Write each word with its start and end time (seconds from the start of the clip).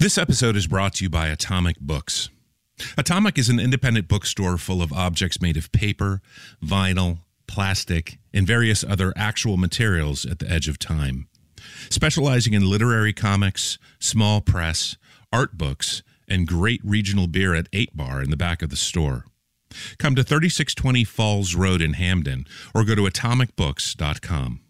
This 0.00 0.16
episode 0.16 0.56
is 0.56 0.66
brought 0.66 0.94
to 0.94 1.04
you 1.04 1.10
by 1.10 1.26
Atomic 1.26 1.78
Books. 1.78 2.30
Atomic 2.96 3.36
is 3.36 3.50
an 3.50 3.60
independent 3.60 4.08
bookstore 4.08 4.56
full 4.56 4.80
of 4.80 4.94
objects 4.94 5.42
made 5.42 5.58
of 5.58 5.70
paper, 5.72 6.22
vinyl, 6.64 7.18
plastic, 7.46 8.18
and 8.32 8.46
various 8.46 8.82
other 8.82 9.12
actual 9.14 9.58
materials 9.58 10.24
at 10.24 10.38
the 10.38 10.50
edge 10.50 10.68
of 10.68 10.78
time. 10.78 11.28
Specializing 11.90 12.54
in 12.54 12.70
literary 12.70 13.12
comics, 13.12 13.76
small 13.98 14.40
press, 14.40 14.96
art 15.34 15.58
books, 15.58 16.02
and 16.26 16.48
great 16.48 16.80
regional 16.82 17.26
beer 17.26 17.54
at 17.54 17.68
8 17.70 17.94
Bar 17.94 18.22
in 18.22 18.30
the 18.30 18.38
back 18.38 18.62
of 18.62 18.70
the 18.70 18.76
store. 18.76 19.26
Come 19.98 20.14
to 20.14 20.22
3620 20.22 21.04
Falls 21.04 21.54
Road 21.54 21.82
in 21.82 21.92
Hampden 21.92 22.46
or 22.74 22.84
go 22.84 22.94
to 22.94 23.02
atomicbooks.com. 23.02 24.60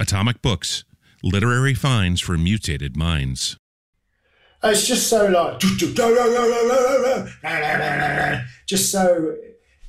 Atomic 0.00 0.42
Books, 0.42 0.82
literary 1.22 1.74
finds 1.74 2.20
for 2.20 2.36
mutated 2.36 2.96
minds. 2.96 3.56
It's 4.62 4.86
just 4.86 5.08
so 5.08 5.26
like, 5.26 5.58
just 8.66 8.90
so, 8.92 9.36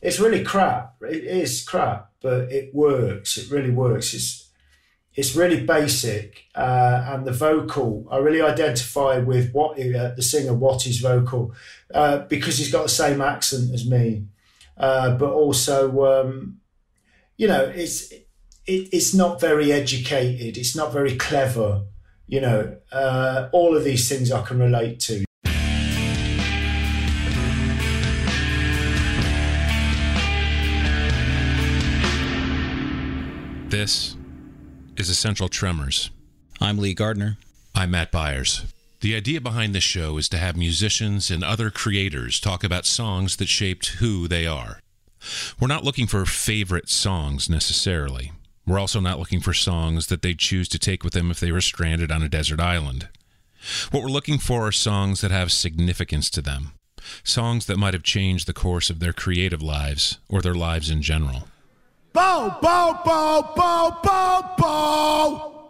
it's 0.01 0.19
really 0.19 0.43
crap. 0.43 0.95
It 1.01 1.25
is 1.25 1.63
crap, 1.63 2.11
but 2.21 2.51
it 2.51 2.73
works. 2.73 3.37
It 3.37 3.51
really 3.51 3.71
works. 3.71 4.13
It's, 4.13 4.49
it's 5.13 5.35
really 5.35 5.65
basic, 5.65 6.45
uh, 6.55 7.03
and 7.09 7.25
the 7.25 7.33
vocal. 7.33 8.07
I 8.09 8.17
really 8.17 8.41
identify 8.41 9.17
with 9.17 9.51
what 9.51 9.77
uh, 9.77 10.15
the 10.15 10.21
singer 10.21 10.53
Watty's 10.53 10.99
vocal 10.99 11.53
uh, 11.93 12.19
because 12.19 12.57
he's 12.57 12.71
got 12.71 12.83
the 12.83 12.89
same 12.89 13.21
accent 13.21 13.73
as 13.73 13.85
me, 13.85 14.27
uh, 14.77 15.17
but 15.17 15.31
also, 15.31 16.05
um, 16.05 16.61
you 17.35 17.47
know, 17.47 17.65
it's 17.75 18.11
it, 18.11 18.23
it's 18.65 19.13
not 19.13 19.41
very 19.41 19.73
educated. 19.73 20.57
It's 20.57 20.77
not 20.77 20.93
very 20.93 21.17
clever. 21.17 21.83
You 22.31 22.39
know, 22.39 22.77
uh, 22.93 23.49
all 23.51 23.75
of 23.75 23.83
these 23.83 24.07
things 24.07 24.31
I 24.31 24.41
can 24.43 24.57
relate 24.57 25.01
to. 25.01 25.25
This 33.67 34.15
is 34.95 35.09
Essential 35.09 35.49
Tremors. 35.49 36.09
I'm 36.61 36.77
Lee 36.77 36.93
Gardner. 36.93 37.37
I'm 37.75 37.91
Matt 37.91 38.13
Byers. 38.13 38.63
The 39.01 39.13
idea 39.13 39.41
behind 39.41 39.75
this 39.75 39.83
show 39.83 40.17
is 40.17 40.29
to 40.29 40.37
have 40.37 40.55
musicians 40.55 41.29
and 41.29 41.43
other 41.43 41.69
creators 41.69 42.39
talk 42.39 42.63
about 42.63 42.85
songs 42.85 43.35
that 43.37 43.49
shaped 43.49 43.87
who 43.99 44.29
they 44.29 44.47
are. 44.47 44.79
We're 45.59 45.67
not 45.67 45.83
looking 45.83 46.07
for 46.07 46.25
favorite 46.25 46.87
songs 46.87 47.49
necessarily. 47.49 48.31
We're 48.65 48.79
also 48.79 48.99
not 48.99 49.19
looking 49.19 49.39
for 49.39 49.53
songs 49.53 50.07
that 50.07 50.21
they'd 50.21 50.39
choose 50.39 50.69
to 50.69 50.79
take 50.79 51.03
with 51.03 51.13
them 51.13 51.31
if 51.31 51.39
they 51.39 51.51
were 51.51 51.61
stranded 51.61 52.11
on 52.11 52.21
a 52.23 52.29
desert 52.29 52.59
island. 52.59 53.09
What 53.91 54.03
we're 54.03 54.09
looking 54.09 54.37
for 54.37 54.67
are 54.67 54.71
songs 54.71 55.21
that 55.21 55.31
have 55.31 55.51
significance 55.51 56.29
to 56.31 56.41
them, 56.41 56.73
songs 57.23 57.65
that 57.65 57.77
might 57.77 57.93
have 57.93 58.03
changed 58.03 58.47
the 58.47 58.53
course 58.53 58.89
of 58.89 58.99
their 58.99 59.13
creative 59.13 59.61
lives 59.61 60.19
or 60.29 60.41
their 60.41 60.55
lives 60.55 60.89
in 60.89 61.01
general. 61.01 61.47
Bow, 62.13 62.57
bow, 62.61 63.01
bow, 63.05 63.53
bow, 63.55 63.99
bow, 64.03 64.55
bow. 64.57 65.60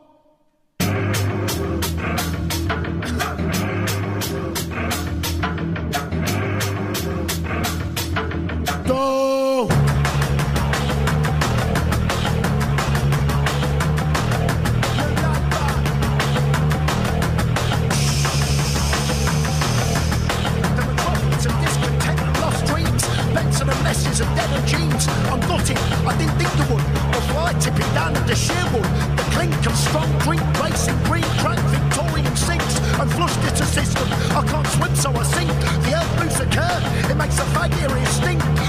I'm 25.08 25.40
gutted, 25.42 25.78
I 26.06 26.18
didn't 26.18 26.38
think 26.38 26.52
you 26.58 26.76
would. 26.76 26.86
The 27.14 27.22
fly 27.32 27.54
tipping 27.60 27.94
down 27.94 28.14
Sherwood. 28.36 28.86
The 29.18 29.24
clink 29.36 29.54
of 29.66 29.76
strong 29.76 30.10
drink 30.20 30.42
racing 30.60 30.98
green 31.04 31.24
crack 31.42 31.60
Victorian 31.70 32.36
sinks 32.36 32.80
and 33.00 33.12
flushed 33.12 33.40
it's 33.44 33.62
a 33.62 33.66
system. 33.66 34.08
I 34.36 34.44
can't 34.48 34.68
swim 34.68 34.96
so 34.96 35.12
I 35.12 35.24
sink. 35.24 35.52
The 35.86 35.94
earth 36.00 36.20
moves 36.20 36.40
a 36.40 36.46
curve, 36.46 36.84
it 37.12 37.16
makes 37.16 37.38
a 37.40 37.46
fag 37.54 37.72
stink. 38.08 38.61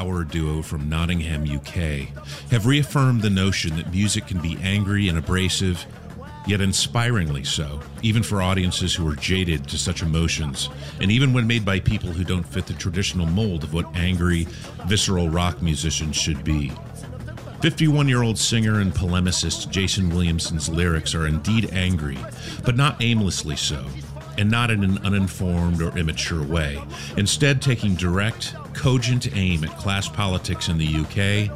Power 0.00 0.24
duo 0.24 0.62
from 0.62 0.88
Nottingham, 0.88 1.42
UK, 1.42 2.08
have 2.50 2.64
reaffirmed 2.64 3.20
the 3.20 3.28
notion 3.28 3.76
that 3.76 3.92
music 3.92 4.26
can 4.26 4.40
be 4.40 4.56
angry 4.62 5.08
and 5.08 5.18
abrasive, 5.18 5.84
yet 6.46 6.62
inspiringly 6.62 7.44
so, 7.44 7.78
even 8.00 8.22
for 8.22 8.40
audiences 8.40 8.94
who 8.94 9.06
are 9.06 9.14
jaded 9.14 9.68
to 9.68 9.76
such 9.76 10.00
emotions, 10.00 10.70
and 11.02 11.10
even 11.10 11.34
when 11.34 11.46
made 11.46 11.66
by 11.66 11.78
people 11.78 12.08
who 12.08 12.24
don't 12.24 12.48
fit 12.48 12.64
the 12.64 12.72
traditional 12.72 13.26
mold 13.26 13.62
of 13.62 13.74
what 13.74 13.94
angry, 13.94 14.44
visceral 14.86 15.28
rock 15.28 15.60
musicians 15.60 16.16
should 16.16 16.42
be. 16.44 16.72
51 17.60 18.08
year 18.08 18.22
old 18.22 18.38
singer 18.38 18.80
and 18.80 18.94
polemicist 18.94 19.68
Jason 19.68 20.08
Williamson's 20.08 20.70
lyrics 20.70 21.14
are 21.14 21.26
indeed 21.26 21.68
angry, 21.74 22.16
but 22.64 22.74
not 22.74 22.96
aimlessly 23.02 23.54
so, 23.54 23.84
and 24.38 24.50
not 24.50 24.70
in 24.70 24.84
an 24.84 24.98
uninformed 24.98 25.82
or 25.82 25.96
immature 25.96 26.42
way, 26.42 26.82
instead, 27.16 27.60
taking 27.60 27.94
direct, 27.94 28.54
cogent 28.74 29.34
aim 29.36 29.64
at 29.64 29.76
class 29.78 30.08
politics 30.08 30.68
in 30.68 30.78
the 30.78 30.86
UK, 30.86 31.50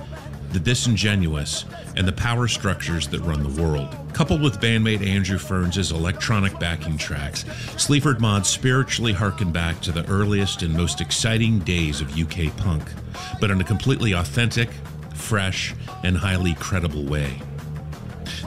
the 0.53 0.61
disingenuous, 0.61 1.65
and 1.97 2.07
the 2.07 2.13
power 2.13 2.47
structures 2.47 3.09
that 3.09 3.21
run 3.23 3.43
the 3.43 3.63
world. 3.63 3.95
Coupled 4.13 4.41
with 4.41 4.61
bandmate 4.61 5.05
Andrew 5.05 5.39
Fearn's 5.39 5.91
electronic 5.91 6.59
backing 6.61 6.97
tracks, 6.97 7.45
Sleaford 7.77 8.21
Mods 8.21 8.49
spiritually 8.49 9.13
harken 9.13 9.51
back 9.51 9.81
to 9.81 9.93
the 9.93 10.07
earliest 10.07 10.63
and 10.63 10.73
most 10.73 11.01
exciting 11.01 11.59
days 11.61 12.01
of 12.01 12.17
UK 12.17 12.57
punk, 12.57 12.85
but 13.41 13.51
in 13.51 13.61
a 13.61 13.65
completely 13.65 14.13
authentic, 14.13 14.71
fresh, 15.15 15.75
and 16.05 16.17
highly 16.17 16.55
credible 16.55 17.05
way. 17.05 17.41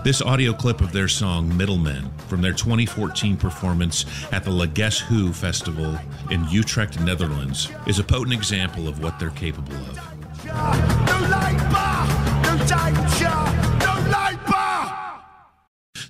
This 0.04 0.22
audio 0.22 0.54
clip 0.54 0.82
of 0.82 0.94
their 0.94 1.08
song 1.08 1.56
Middlemen 1.58 2.10
from 2.28 2.42
their 2.42 2.54
2014 2.54 3.36
performance 3.36 4.06
at 4.32 4.44
the 4.44 4.52
Le 4.52 4.68
Guess 4.68 5.00
Who 5.00 5.34
Festival 5.34 5.98
in 6.32 6.48
Utrecht, 6.50 7.00
Netherlands, 7.02 7.70
is 7.88 8.00
a 8.00 8.04
potent 8.04 8.34
example 8.34 8.88
of 8.88 9.02
what 9.02 9.20
they're 9.20 9.32
capable 9.32 9.76
of. 9.76 9.96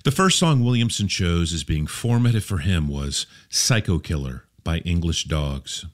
The 0.04 0.12
first 0.12 0.38
song 0.38 0.64
Williamson 0.64 1.08
chose 1.08 1.52
as 1.52 1.64
being 1.64 1.86
formative 1.86 2.44
for 2.44 2.58
him 2.58 2.88
was 2.88 3.26
Psycho 3.48 3.98
Killer 3.98 4.44
by 4.62 4.78
English 4.78 5.24
Dogs. 5.24 5.86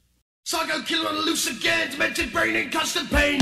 Psycho 0.45 0.83
killer 0.83 1.09
on 1.09 1.15
the 1.15 1.23
loose 1.23 1.47
again, 1.47 1.91
demented 1.91 2.31
brain 2.31 2.55
in 2.55 2.71
constant 2.71 3.11
pain. 3.11 3.41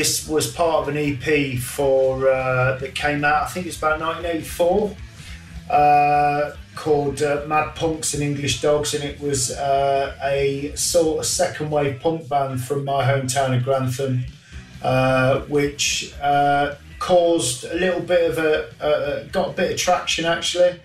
This 0.00 0.26
was 0.26 0.50
part 0.50 0.88
of 0.88 0.88
an 0.88 0.96
EP 0.96 1.58
for 1.58 2.26
uh, 2.26 2.78
that 2.78 2.94
came 2.94 3.22
out. 3.22 3.42
I 3.42 3.46
think 3.48 3.66
it's 3.66 3.76
about 3.76 4.00
1984, 4.00 4.96
uh, 5.68 6.52
called 6.74 7.20
uh, 7.20 7.44
Mad 7.46 7.74
Punks 7.74 8.14
and 8.14 8.22
English 8.22 8.62
Dogs, 8.62 8.94
and 8.94 9.04
it 9.04 9.20
was 9.20 9.50
uh, 9.50 10.16
a 10.24 10.72
sort 10.74 11.18
of 11.18 11.26
second 11.26 11.70
wave 11.70 12.00
punk 12.00 12.30
band 12.30 12.62
from 12.64 12.86
my 12.86 13.04
hometown 13.04 13.54
of 13.54 13.62
Grantham, 13.62 14.24
uh, 14.82 15.40
which 15.40 16.14
uh, 16.22 16.76
caused 16.98 17.64
a 17.64 17.74
little 17.74 18.00
bit 18.00 18.30
of 18.30 18.38
a, 18.38 19.28
got 19.32 19.50
a 19.50 19.52
bit 19.52 19.72
of 19.72 19.76
traction 19.76 20.24
actually. 20.24 20.80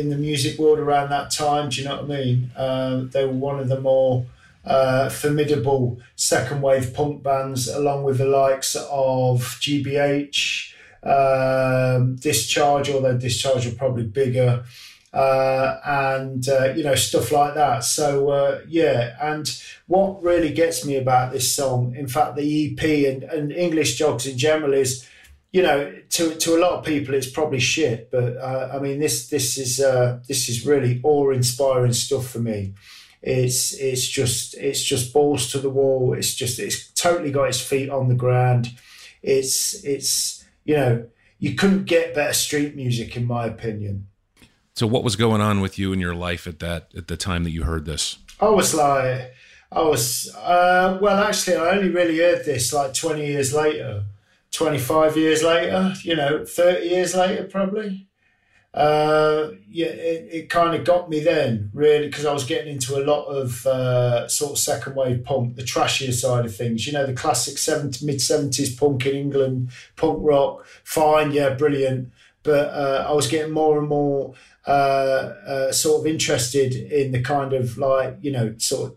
In 0.00 0.08
the 0.08 0.16
music 0.16 0.58
world 0.58 0.78
around 0.78 1.10
that 1.10 1.30
time, 1.30 1.68
do 1.68 1.82
you 1.82 1.86
know 1.86 1.96
what 1.96 2.10
I 2.10 2.24
mean? 2.24 3.10
They 3.10 3.26
were 3.26 3.32
one 3.32 3.60
of 3.60 3.68
the 3.68 3.78
more 3.78 4.24
uh, 4.64 5.10
formidable 5.10 6.00
second 6.16 6.62
wave 6.62 6.94
punk 6.94 7.22
bands, 7.22 7.68
along 7.68 8.04
with 8.04 8.18
the 8.18 8.26
likes 8.26 8.76
of 8.76 9.40
GBH, 9.60 10.72
um, 11.02 12.16
Discharge, 12.16 12.90
although 12.90 13.16
Discharge 13.16 13.66
were 13.66 13.74
probably 13.74 14.04
bigger, 14.04 14.64
uh, 15.12 15.78
and 15.84 16.48
uh, 16.48 16.72
you 16.74 16.82
know 16.82 16.94
stuff 16.94 17.30
like 17.30 17.54
that. 17.54 17.84
So 17.84 18.30
uh, 18.30 18.60
yeah, 18.66 19.16
and 19.20 19.46
what 19.86 20.22
really 20.22 20.52
gets 20.52 20.84
me 20.84 20.96
about 20.96 21.32
this 21.32 21.54
song, 21.54 21.94
in 21.94 22.08
fact, 22.08 22.36
the 22.36 22.72
EP 22.72 22.82
and, 23.12 23.22
and 23.24 23.52
English 23.52 23.98
Dogs 23.98 24.26
in 24.26 24.38
general 24.38 24.72
is. 24.72 25.08
You 25.52 25.62
know, 25.62 25.94
to, 26.10 26.34
to 26.34 26.56
a 26.56 26.58
lot 26.58 26.72
of 26.72 26.84
people, 26.84 27.14
it's 27.14 27.30
probably 27.30 27.60
shit, 27.60 28.10
but 28.10 28.36
uh, 28.38 28.70
I 28.72 28.80
mean, 28.80 28.98
this 28.98 29.28
this 29.28 29.56
is 29.56 29.78
uh, 29.78 30.18
this 30.26 30.48
is 30.48 30.66
really 30.66 31.00
awe 31.04 31.30
inspiring 31.30 31.92
stuff 31.92 32.26
for 32.26 32.40
me. 32.40 32.74
It's 33.26 33.72
it's 33.72 34.06
just 34.06 34.54
it's 34.54 34.82
just 34.82 35.14
balls 35.14 35.50
to 35.52 35.58
the 35.58 35.70
wall. 35.70 36.12
It's 36.12 36.34
just 36.34 36.58
it's 36.58 36.90
totally 36.90 37.30
got 37.30 37.48
its 37.48 37.60
feet 37.60 37.88
on 37.88 38.08
the 38.08 38.14
ground. 38.14 38.68
It's 39.22 39.82
it's 39.82 40.44
you 40.64 40.76
know 40.76 41.06
you 41.38 41.54
couldn't 41.54 41.86
get 41.86 42.14
better 42.14 42.34
street 42.34 42.76
music 42.76 43.16
in 43.16 43.24
my 43.24 43.46
opinion. 43.46 44.08
So, 44.74 44.86
what 44.86 45.04
was 45.04 45.16
going 45.16 45.40
on 45.40 45.62
with 45.62 45.78
you 45.78 45.94
in 45.94 46.00
your 46.00 46.14
life 46.14 46.46
at 46.46 46.58
that 46.58 46.90
at 46.94 47.08
the 47.08 47.16
time 47.16 47.44
that 47.44 47.50
you 47.50 47.62
heard 47.62 47.86
this? 47.86 48.18
I 48.40 48.50
was 48.50 48.74
like 48.74 49.32
I 49.72 49.80
was 49.80 50.30
uh, 50.36 50.98
well 51.00 51.24
actually 51.24 51.56
I 51.56 51.76
only 51.76 51.88
really 51.88 52.18
heard 52.18 52.44
this 52.44 52.74
like 52.74 52.92
twenty 52.92 53.26
years 53.26 53.54
later, 53.54 54.04
twenty 54.50 54.78
five 54.78 55.16
years 55.16 55.42
later, 55.42 55.94
you 56.02 56.14
know, 56.14 56.44
thirty 56.44 56.88
years 56.88 57.14
later 57.14 57.44
probably 57.44 58.06
uh, 58.74 59.50
yeah, 59.70 59.86
it, 59.86 60.28
it 60.32 60.50
kind 60.50 60.74
of 60.74 60.84
got 60.84 61.08
me 61.08 61.20
then, 61.20 61.70
really, 61.72 62.06
because 62.06 62.26
I 62.26 62.32
was 62.32 62.44
getting 62.44 62.72
into 62.72 62.96
a 62.96 63.04
lot 63.04 63.24
of 63.26 63.64
uh, 63.66 64.26
sort 64.26 64.52
of 64.52 64.58
second 64.58 64.96
wave 64.96 65.24
punk, 65.24 65.54
the 65.54 65.62
trashier 65.62 66.12
side 66.12 66.44
of 66.44 66.56
things. 66.56 66.84
You 66.84 66.92
know, 66.92 67.06
the 67.06 67.12
classic 67.12 67.56
70, 67.56 68.04
mid 68.04 68.16
70s 68.16 68.76
punk 68.76 69.06
in 69.06 69.14
England, 69.14 69.70
punk 69.94 70.18
rock, 70.20 70.66
fine, 70.82 71.30
yeah, 71.30 71.50
brilliant. 71.50 72.12
But 72.42 72.68
uh, 72.74 73.06
I 73.08 73.12
was 73.12 73.28
getting 73.28 73.52
more 73.52 73.78
and 73.78 73.88
more 73.88 74.34
uh, 74.66 74.70
uh, 74.70 75.72
sort 75.72 76.00
of 76.00 76.06
interested 76.08 76.74
in 76.74 77.12
the 77.12 77.22
kind 77.22 77.52
of 77.52 77.78
like, 77.78 78.18
you 78.22 78.32
know, 78.32 78.56
sort 78.58 78.90
of 78.90 78.96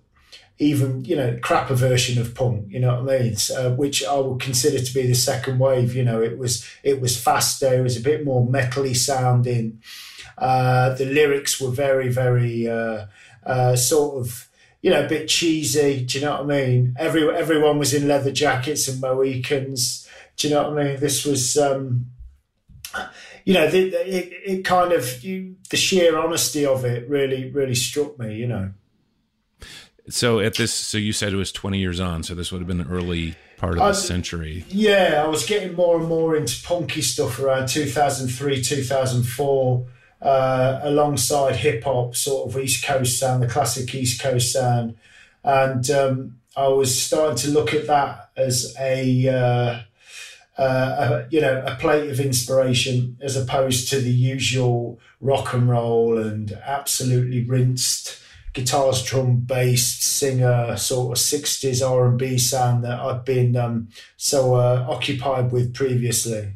even 0.59 1.05
you 1.05 1.15
know 1.15 1.35
crapper 1.37 1.75
version 1.75 2.19
of 2.19 2.33
punk 2.33 2.65
you 2.69 2.79
know 2.79 3.01
what 3.01 3.13
i 3.13 3.19
mean? 3.19 3.35
Uh, 3.55 3.69
which 3.71 4.03
i 4.05 4.15
would 4.15 4.39
consider 4.39 4.79
to 4.79 4.93
be 4.93 5.05
the 5.05 5.13
second 5.13 5.59
wave 5.59 5.95
you 5.95 6.03
know 6.03 6.21
it 6.21 6.37
was 6.37 6.67
it 6.83 6.99
was 6.99 7.19
faster 7.21 7.73
it 7.73 7.81
was 7.81 7.97
a 7.97 8.01
bit 8.01 8.25
more 8.25 8.45
metally 8.45 8.95
sounding. 8.95 9.81
Uh, 10.37 10.93
the 10.95 11.05
lyrics 11.05 11.59
were 11.59 11.71
very 11.71 12.09
very 12.09 12.67
uh, 12.67 13.05
uh, 13.45 13.75
sort 13.75 14.19
of 14.19 14.47
you 14.81 14.89
know 14.91 15.03
a 15.05 15.09
bit 15.09 15.27
cheesy 15.27 16.05
do 16.05 16.19
you 16.19 16.25
know 16.25 16.31
what 16.31 16.41
i 16.41 16.65
mean? 16.65 16.95
Every, 16.97 17.27
everyone 17.35 17.79
was 17.79 17.93
in 17.93 18.07
leather 18.07 18.31
jackets 18.31 18.87
and 18.87 19.01
mohicans 19.01 20.07
do 20.37 20.47
you 20.47 20.53
know 20.53 20.69
what 20.69 20.79
i 20.79 20.83
mean? 20.83 20.99
This 20.99 21.25
was 21.25 21.57
um, 21.57 22.07
you 23.45 23.53
know 23.53 23.69
the, 23.69 23.87
it, 23.87 24.33
it 24.45 24.65
kind 24.65 24.91
of 24.91 25.23
you, 25.23 25.55
the 25.69 25.77
sheer 25.77 26.17
honesty 26.17 26.65
of 26.65 26.85
it 26.85 27.07
really 27.09 27.49
really 27.51 27.75
struck 27.75 28.17
me 28.19 28.35
you 28.35 28.47
know 28.47 28.71
So 30.09 30.39
at 30.39 30.55
this, 30.55 30.73
so 30.73 30.97
you 30.97 31.11
said 31.11 31.33
it 31.33 31.37
was 31.37 31.51
20 31.51 31.77
years 31.79 31.99
on, 31.99 32.23
so 32.23 32.33
this 32.33 32.51
would 32.51 32.59
have 32.59 32.67
been 32.67 32.77
the 32.77 32.87
early 32.87 33.35
part 33.57 33.73
of 33.73 33.79
the 33.79 33.85
Uh, 33.85 33.93
century. 33.93 34.65
Yeah, 34.69 35.21
I 35.23 35.27
was 35.27 35.45
getting 35.45 35.75
more 35.75 35.97
and 35.97 36.07
more 36.07 36.35
into 36.35 36.63
punky 36.63 37.01
stuff 37.01 37.39
around 37.39 37.67
2003, 37.67 38.61
2004, 38.61 39.85
uh, 40.21 40.79
alongside 40.83 41.57
hip 41.57 41.83
hop, 41.83 42.15
sort 42.15 42.49
of 42.49 42.59
East 42.59 42.85
Coast 42.85 43.19
sound, 43.19 43.43
the 43.43 43.47
classic 43.47 43.93
East 43.93 44.21
Coast 44.21 44.53
sound. 44.53 44.95
And 45.43 45.89
um, 45.89 46.37
I 46.55 46.69
was 46.69 46.99
starting 46.99 47.37
to 47.37 47.49
look 47.49 47.73
at 47.73 47.87
that 47.87 48.29
as 48.37 48.75
a, 48.79 49.27
uh, 49.27 50.61
uh, 50.61 50.63
a, 51.25 51.27
you 51.29 51.41
know, 51.41 51.63
a 51.65 51.75
plate 51.75 52.09
of 52.09 52.19
inspiration 52.19 53.17
as 53.21 53.35
opposed 53.35 53.89
to 53.89 53.99
the 53.99 54.11
usual 54.11 54.99
rock 55.19 55.53
and 55.53 55.69
roll 55.69 56.17
and 56.17 56.51
absolutely 56.65 57.43
rinsed 57.43 58.19
guitars, 58.57 59.03
drum, 59.03 59.41
bass, 59.41 59.85
singer, 59.85 60.75
sort 60.75 61.17
of 61.17 61.23
sixties 61.23 61.81
R 61.81 62.07
and 62.07 62.17
B 62.17 62.37
sound 62.37 62.83
that 62.83 62.99
I've 62.99 63.23
been 63.23 63.55
um, 63.55 63.87
so 64.17 64.55
uh, 64.55 64.85
occupied 64.89 65.51
with 65.51 65.73
previously. 65.73 66.53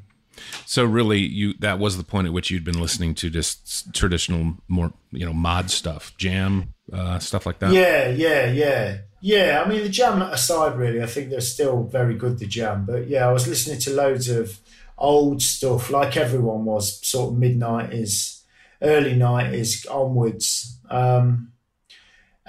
So 0.66 0.84
really, 0.84 1.20
you 1.20 1.54
that 1.60 1.80
was 1.80 1.98
the 1.98 2.04
point 2.04 2.28
at 2.28 2.34
which 2.34 2.50
you'd 2.50 2.64
been 2.64 2.82
listening 2.82 3.14
to 3.16 3.30
just 3.30 3.94
traditional, 3.94 4.56
more 4.68 4.92
you 5.12 5.26
know, 5.26 5.34
mod 5.34 5.70
stuff, 5.70 6.14
jam 6.18 6.74
uh, 6.92 7.20
stuff 7.20 7.46
like 7.46 7.60
that. 7.60 7.72
Yeah, 7.72 8.10
yeah, 8.10 8.52
yeah, 8.52 8.98
yeah. 9.22 9.62
I 9.64 9.70
mean, 9.70 9.84
the 9.84 9.90
jam 9.90 10.22
aside, 10.22 10.78
really, 10.78 11.02
I 11.02 11.06
think 11.06 11.30
they're 11.30 11.42
still 11.42 11.84
very 11.84 12.16
good. 12.16 12.40
The 12.40 12.48
jam, 12.48 12.86
but 12.86 13.08
yeah, 13.08 13.28
I 13.28 13.32
was 13.32 13.48
listening 13.48 13.80
to 13.82 13.92
loads 13.92 14.28
of 14.28 14.60
old 14.98 15.42
stuff, 15.42 15.90
like 15.90 16.18
everyone 16.18 16.66
was, 16.66 17.06
sort 17.06 17.32
of 17.32 17.40
mid 17.40 17.58
nineties, 17.58 18.44
early 18.82 19.16
nineties 19.16 19.86
onwards. 19.86 20.80
Um, 20.90 21.51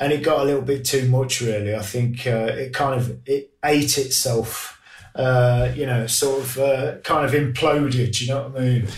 and 0.02 0.12
it 0.12 0.22
got 0.22 0.40
a 0.40 0.44
little 0.44 0.62
bit 0.62 0.84
too 0.84 1.08
much, 1.08 1.40
really. 1.40 1.74
I 1.74 1.82
think 1.82 2.26
uh, 2.26 2.50
it 2.62 2.72
kind 2.74 2.94
of 3.00 3.20
it 3.26 3.52
ate 3.64 3.96
itself. 3.98 4.78
Uh, 5.14 5.70
you 5.76 5.84
know, 5.86 6.06
sort 6.06 6.40
of 6.42 6.58
uh, 6.58 6.96
kind 7.04 7.24
of 7.26 7.32
imploded. 7.32 8.20
You 8.20 8.28
know 8.28 8.48
what 8.48 8.60
I 8.62 8.64
mean? 8.64 8.88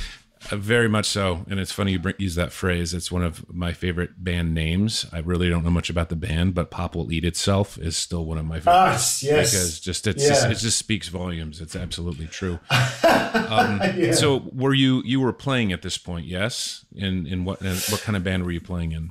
Uh, 0.52 0.56
very 0.56 0.88
much 0.88 1.06
so. 1.06 1.44
And 1.50 1.58
it's 1.58 1.72
funny 1.72 1.92
you 1.92 1.98
bring, 1.98 2.14
use 2.18 2.34
that 2.36 2.52
phrase. 2.52 2.94
It's 2.94 3.10
one 3.10 3.24
of 3.24 3.52
my 3.52 3.72
favorite 3.72 4.22
band 4.22 4.54
names. 4.54 5.06
I 5.12 5.18
really 5.20 5.48
don't 5.48 5.64
know 5.64 5.70
much 5.70 5.90
about 5.90 6.10
the 6.10 6.16
band, 6.16 6.54
but 6.54 6.70
"Pop 6.70 6.94
Will 6.94 7.10
Eat 7.10 7.24
Itself" 7.24 7.78
is 7.78 7.96
still 7.96 8.24
one 8.26 8.38
of 8.38 8.44
my 8.46 8.58
Ah, 8.66 8.90
favorites. 8.92 9.22
yes. 9.22 9.50
because 9.50 9.80
just 9.80 10.06
it's 10.06 10.22
Yeah. 10.22 10.28
just, 10.28 10.46
it 10.50 10.58
just 10.58 10.78
speaks 10.78 11.08
volumes. 11.08 11.60
It's 11.60 11.74
absolutely 11.74 12.26
true. 12.26 12.60
um, 12.70 13.80
Yeah. 13.96 14.12
So, 14.12 14.48
were 14.52 14.74
you 14.74 15.02
you 15.04 15.18
were 15.20 15.32
playing 15.32 15.72
at 15.72 15.82
this 15.82 15.98
point? 15.98 16.26
Yes. 16.26 16.84
In 16.94 17.26
in 17.26 17.44
what 17.44 17.60
in 17.62 17.74
what 17.90 18.02
kind 18.02 18.14
of 18.16 18.22
band 18.22 18.44
were 18.44 18.52
you 18.52 18.60
playing 18.60 18.92
in? 18.92 19.10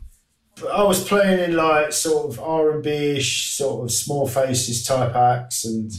I 0.71 0.83
was 0.83 1.03
playing 1.07 1.39
in 1.39 1.55
like 1.55 1.91
sort 1.91 2.29
of 2.29 2.39
R 2.39 2.71
and 2.71 2.83
B 2.83 2.89
ish, 2.89 3.51
sort 3.51 3.85
of 3.85 3.91
small 3.91 4.27
faces 4.27 4.85
type 4.85 5.15
acts, 5.15 5.65
and 5.65 5.91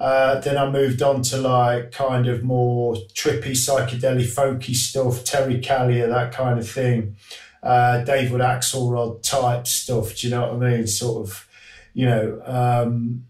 uh, 0.00 0.40
then 0.40 0.58
I 0.58 0.68
moved 0.70 1.02
on 1.02 1.22
to 1.22 1.36
like 1.36 1.92
kind 1.92 2.26
of 2.26 2.42
more 2.42 2.94
trippy, 3.14 3.52
psychedelic, 3.52 4.26
folky 4.34 4.74
stuff, 4.74 5.24
Terry 5.24 5.60
Callier, 5.60 6.08
that 6.08 6.32
kind 6.32 6.58
of 6.58 6.68
thing, 6.68 7.16
uh, 7.62 8.02
David 8.04 8.40
Axelrod 8.40 9.22
type 9.22 9.66
stuff. 9.66 10.16
Do 10.16 10.26
you 10.26 10.34
know 10.34 10.52
what 10.52 10.66
I 10.66 10.70
mean? 10.70 10.86
Sort 10.86 11.28
of, 11.28 11.48
you 11.92 12.06
know. 12.06 12.42
Um, 12.44 13.26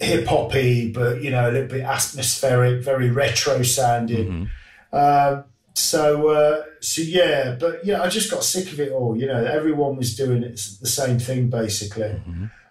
Hip 0.00 0.26
hoppy, 0.26 0.90
but 0.90 1.22
you 1.22 1.30
know, 1.30 1.50
a 1.50 1.52
little 1.52 1.68
bit 1.68 1.82
atmospheric, 1.82 2.82
very 2.82 3.10
retro 3.10 3.62
sounding. 3.62 4.48
Um, 4.94 5.44
so, 5.74 6.28
uh, 6.28 6.62
so 6.73 6.73
yeah, 6.96 7.56
but 7.58 7.84
yeah, 7.84 8.02
I 8.02 8.08
just 8.08 8.30
got 8.30 8.44
sick 8.44 8.72
of 8.72 8.80
it 8.80 8.92
all. 8.92 9.16
You 9.16 9.26
know, 9.26 9.44
everyone 9.44 9.96
was 9.96 10.16
doing 10.16 10.42
it, 10.42 10.60
the 10.80 10.88
same 10.88 11.18
thing 11.18 11.50
basically, 11.50 12.20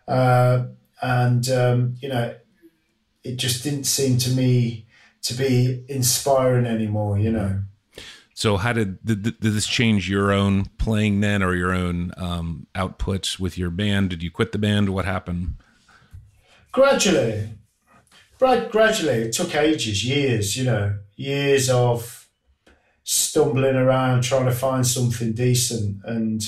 uh, 0.08 0.65
and 1.01 1.50
um, 1.50 1.96
you 2.00 2.10
know, 2.10 2.36
it 3.24 3.38
just 3.38 3.63
didn't 3.63 3.86
seem 3.86 4.17
to 4.20 4.29
me 4.29 4.86
to 5.24 5.34
be 5.34 5.84
inspiring 5.88 6.65
anymore. 6.65 7.17
You 7.20 7.32
know. 7.32 7.62
So, 8.36 8.58
how 8.58 8.74
did 8.74 9.03
did, 9.05 9.24
did 9.24 9.41
this 9.41 9.67
change 9.67 10.10
your 10.10 10.32
own 10.32 10.65
playing 10.77 11.22
then, 11.22 11.43
or 11.43 11.55
your 11.55 11.74
own 11.74 12.12
um, 12.17 12.67
outputs 12.75 13.39
with 13.39 13.58
your 13.58 13.70
band? 13.70 14.10
Did 14.10 14.24
you 14.24 14.32
quit 14.32 14.51
the 14.51 14.58
band? 14.58 14.89
What 14.89 15.05
happened? 15.05 15.55
gradually, 16.74 17.50
grad- 18.38 18.70
gradually, 18.70 19.22
it 19.24 19.32
took 19.32 19.55
ages, 19.55 20.05
years, 20.05 20.58
you 20.58 20.65
know, 20.65 20.98
years 21.15 21.70
of 21.70 22.22
stumbling 23.03 23.75
around 23.75 24.24
trying 24.24 24.45
to 24.45 24.51
find 24.51 24.86
something 24.86 25.33
decent. 25.33 25.98
And, 26.05 26.41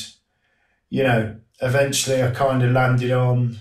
you 0.90 1.04
know, 1.04 1.36
eventually 1.62 2.24
I 2.24 2.32
kind 2.32 2.64
of 2.64 2.72
landed 2.72 3.12
on 3.12 3.58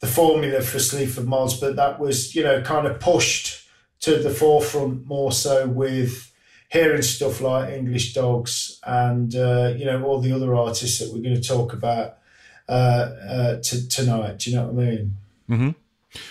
the 0.00 0.06
formula 0.06 0.60
for 0.62 0.78
Sleaford 0.78 1.26
Mods, 1.26 1.58
but 1.58 1.76
that 1.76 2.00
was, 2.00 2.34
you 2.34 2.42
know, 2.42 2.60
kind 2.62 2.86
of 2.86 2.98
pushed 3.00 3.68
to 4.00 4.16
the 4.16 4.30
forefront 4.30 5.06
more 5.06 5.30
so 5.30 5.68
with 5.68 6.32
hearing 6.70 7.02
stuff 7.02 7.40
like 7.40 7.72
English 7.72 8.14
Dogs 8.14 8.80
and, 8.84 9.34
uh, 9.36 9.74
you 9.76 9.84
know, 9.84 10.02
all 10.04 10.20
the 10.20 10.32
other 10.32 10.54
artists 10.54 10.98
that 10.98 11.12
we're 11.12 11.22
going 11.22 11.40
to 11.40 11.48
talk 11.48 11.72
about 11.72 12.18
uh, 12.68 12.72
uh, 13.28 13.60
t- 13.60 13.86
tonight. 13.88 14.38
Do 14.38 14.50
you 14.50 14.56
know 14.56 14.66
what 14.66 14.82
I 14.82 14.86
mean? 14.90 15.16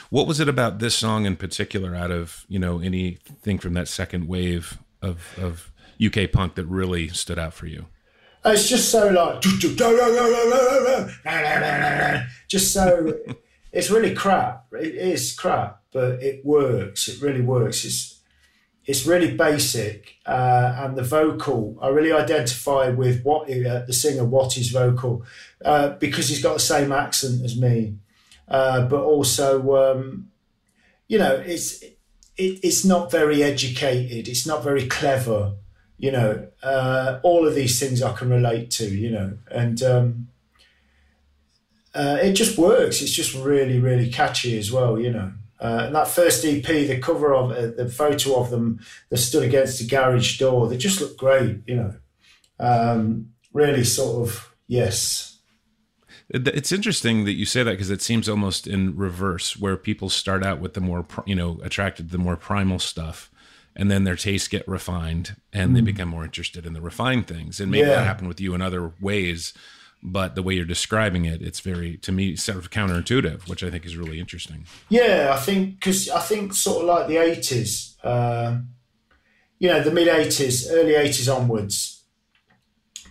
What 0.09 0.27
was 0.27 0.39
it 0.39 0.49
about 0.49 0.79
this 0.79 0.95
song 0.95 1.25
in 1.25 1.35
particular, 1.35 1.95
out 1.95 2.11
of 2.11 2.45
you 2.47 2.59
know 2.59 2.79
anything 2.79 3.57
from 3.57 3.73
that 3.73 3.87
second 3.87 4.27
wave 4.27 4.77
of 5.01 5.37
of 5.39 5.71
UK 6.03 6.31
punk 6.31 6.55
that 6.55 6.65
really 6.65 7.07
stood 7.09 7.39
out 7.39 7.53
for 7.53 7.67
you? 7.67 7.87
It's 8.43 8.67
just 8.67 8.89
so 8.89 9.09
like 9.09 9.41
just 12.47 12.73
so 12.73 13.13
it's 13.71 13.89
really 13.89 14.13
crap. 14.15 14.65
It 14.73 14.95
is 14.95 15.33
crap, 15.33 15.81
but 15.91 16.21
it 16.23 16.43
works. 16.45 17.07
It 17.07 17.21
really 17.21 17.41
works. 17.41 17.85
It's 17.85 18.19
it's 18.85 19.05
really 19.05 19.35
basic, 19.37 20.15
uh, 20.25 20.75
and 20.79 20.97
the 20.97 21.03
vocal 21.03 21.77
I 21.81 21.89
really 21.89 22.11
identify 22.11 22.89
with 22.89 23.23
what 23.23 23.43
uh, 23.43 23.85
the 23.85 23.93
singer 23.93 24.25
Watty's 24.25 24.71
vocal 24.71 25.23
uh, 25.63 25.89
because 25.89 26.29
he's 26.29 26.41
got 26.41 26.55
the 26.55 26.59
same 26.59 26.91
accent 26.91 27.45
as 27.45 27.55
me, 27.55 27.97
uh, 28.47 28.87
but 28.87 29.01
also 29.03 29.75
um, 29.75 30.31
you 31.07 31.19
know 31.19 31.35
it's 31.35 31.83
it, 32.41 32.59
it's 32.63 32.83
not 32.83 33.11
very 33.11 33.43
educated. 33.43 34.27
It's 34.27 34.47
not 34.47 34.63
very 34.63 34.87
clever. 34.87 35.53
You 35.97 36.11
know, 36.11 36.47
uh, 36.63 37.19
all 37.21 37.47
of 37.47 37.53
these 37.53 37.79
things 37.79 38.01
I 38.01 38.13
can 38.13 38.29
relate 38.29 38.71
to. 38.71 38.85
You 38.85 39.11
know, 39.11 39.37
and 39.51 39.81
um, 39.83 40.27
uh, 41.93 42.17
it 42.21 42.33
just 42.33 42.57
works. 42.57 43.01
It's 43.01 43.11
just 43.11 43.35
really, 43.35 43.79
really 43.79 44.09
catchy 44.09 44.57
as 44.57 44.71
well, 44.71 44.99
you 44.99 45.11
know. 45.11 45.33
Uh, 45.59 45.83
and 45.85 45.95
that 45.95 46.07
first 46.07 46.43
EP, 46.43 46.65
the 46.65 46.99
cover 46.99 47.35
of 47.35 47.51
uh, 47.51 47.67
the 47.77 47.87
photo 47.87 48.35
of 48.39 48.49
them 48.49 48.79
that 49.09 49.17
stood 49.17 49.43
against 49.43 49.77
the 49.77 49.85
garage 49.85 50.39
door, 50.39 50.67
they 50.67 50.77
just 50.77 50.99
look 50.99 51.15
great, 51.17 51.59
you 51.67 51.75
know. 51.75 51.93
Um, 52.59 53.33
really, 53.53 53.83
sort 53.83 54.27
of, 54.27 54.55
yes. 54.67 55.30
It's 56.33 56.71
interesting 56.71 57.25
that 57.25 57.33
you 57.33 57.45
say 57.45 57.61
that 57.63 57.71
because 57.71 57.89
it 57.89 58.01
seems 58.01 58.29
almost 58.29 58.65
in 58.65 58.95
reverse, 58.95 59.57
where 59.57 59.75
people 59.75 60.09
start 60.09 60.45
out 60.45 60.59
with 60.59 60.73
the 60.73 60.81
more, 60.81 61.05
you 61.25 61.35
know, 61.35 61.59
attracted 61.61 62.07
to 62.07 62.11
the 62.11 62.23
more 62.23 62.37
primal 62.37 62.79
stuff, 62.79 63.29
and 63.75 63.91
then 63.91 64.05
their 64.05 64.15
tastes 64.15 64.47
get 64.47 64.67
refined, 64.67 65.35
and 65.51 65.71
mm. 65.71 65.75
they 65.75 65.81
become 65.81 66.09
more 66.09 66.23
interested 66.23 66.65
in 66.65 66.73
the 66.73 66.81
refined 66.81 67.27
things. 67.27 67.59
And 67.59 67.69
maybe 67.69 67.87
yeah. 67.87 67.95
that 67.95 68.05
happened 68.05 68.29
with 68.29 68.39
you 68.39 68.53
in 68.53 68.61
other 68.61 68.93
ways 69.01 69.53
but 70.03 70.35
the 70.35 70.41
way 70.41 70.55
you're 70.55 70.65
describing 70.65 71.25
it, 71.25 71.41
it's 71.41 71.59
very 71.59 71.97
to 71.97 72.11
me 72.11 72.35
sort 72.35 72.57
of 72.57 72.71
counterintuitive, 72.71 73.47
which 73.47 73.63
I 73.63 73.69
think 73.69 73.85
is 73.85 73.95
really 73.95 74.19
interesting. 74.19 74.65
Yeah, 74.89 75.31
I 75.33 75.39
think 75.39 75.79
because 75.79 76.09
I 76.09 76.19
think 76.19 76.53
sort 76.53 76.81
of 76.81 76.87
like 76.87 77.07
the 77.07 77.17
eighties, 77.17 77.97
uh, 78.03 78.57
you 79.59 79.67
know, 79.67 79.81
the 79.83 79.91
mid 79.91 80.07
eighties, 80.07 80.69
early 80.71 80.95
eighties 80.95 81.29
onwards, 81.29 82.00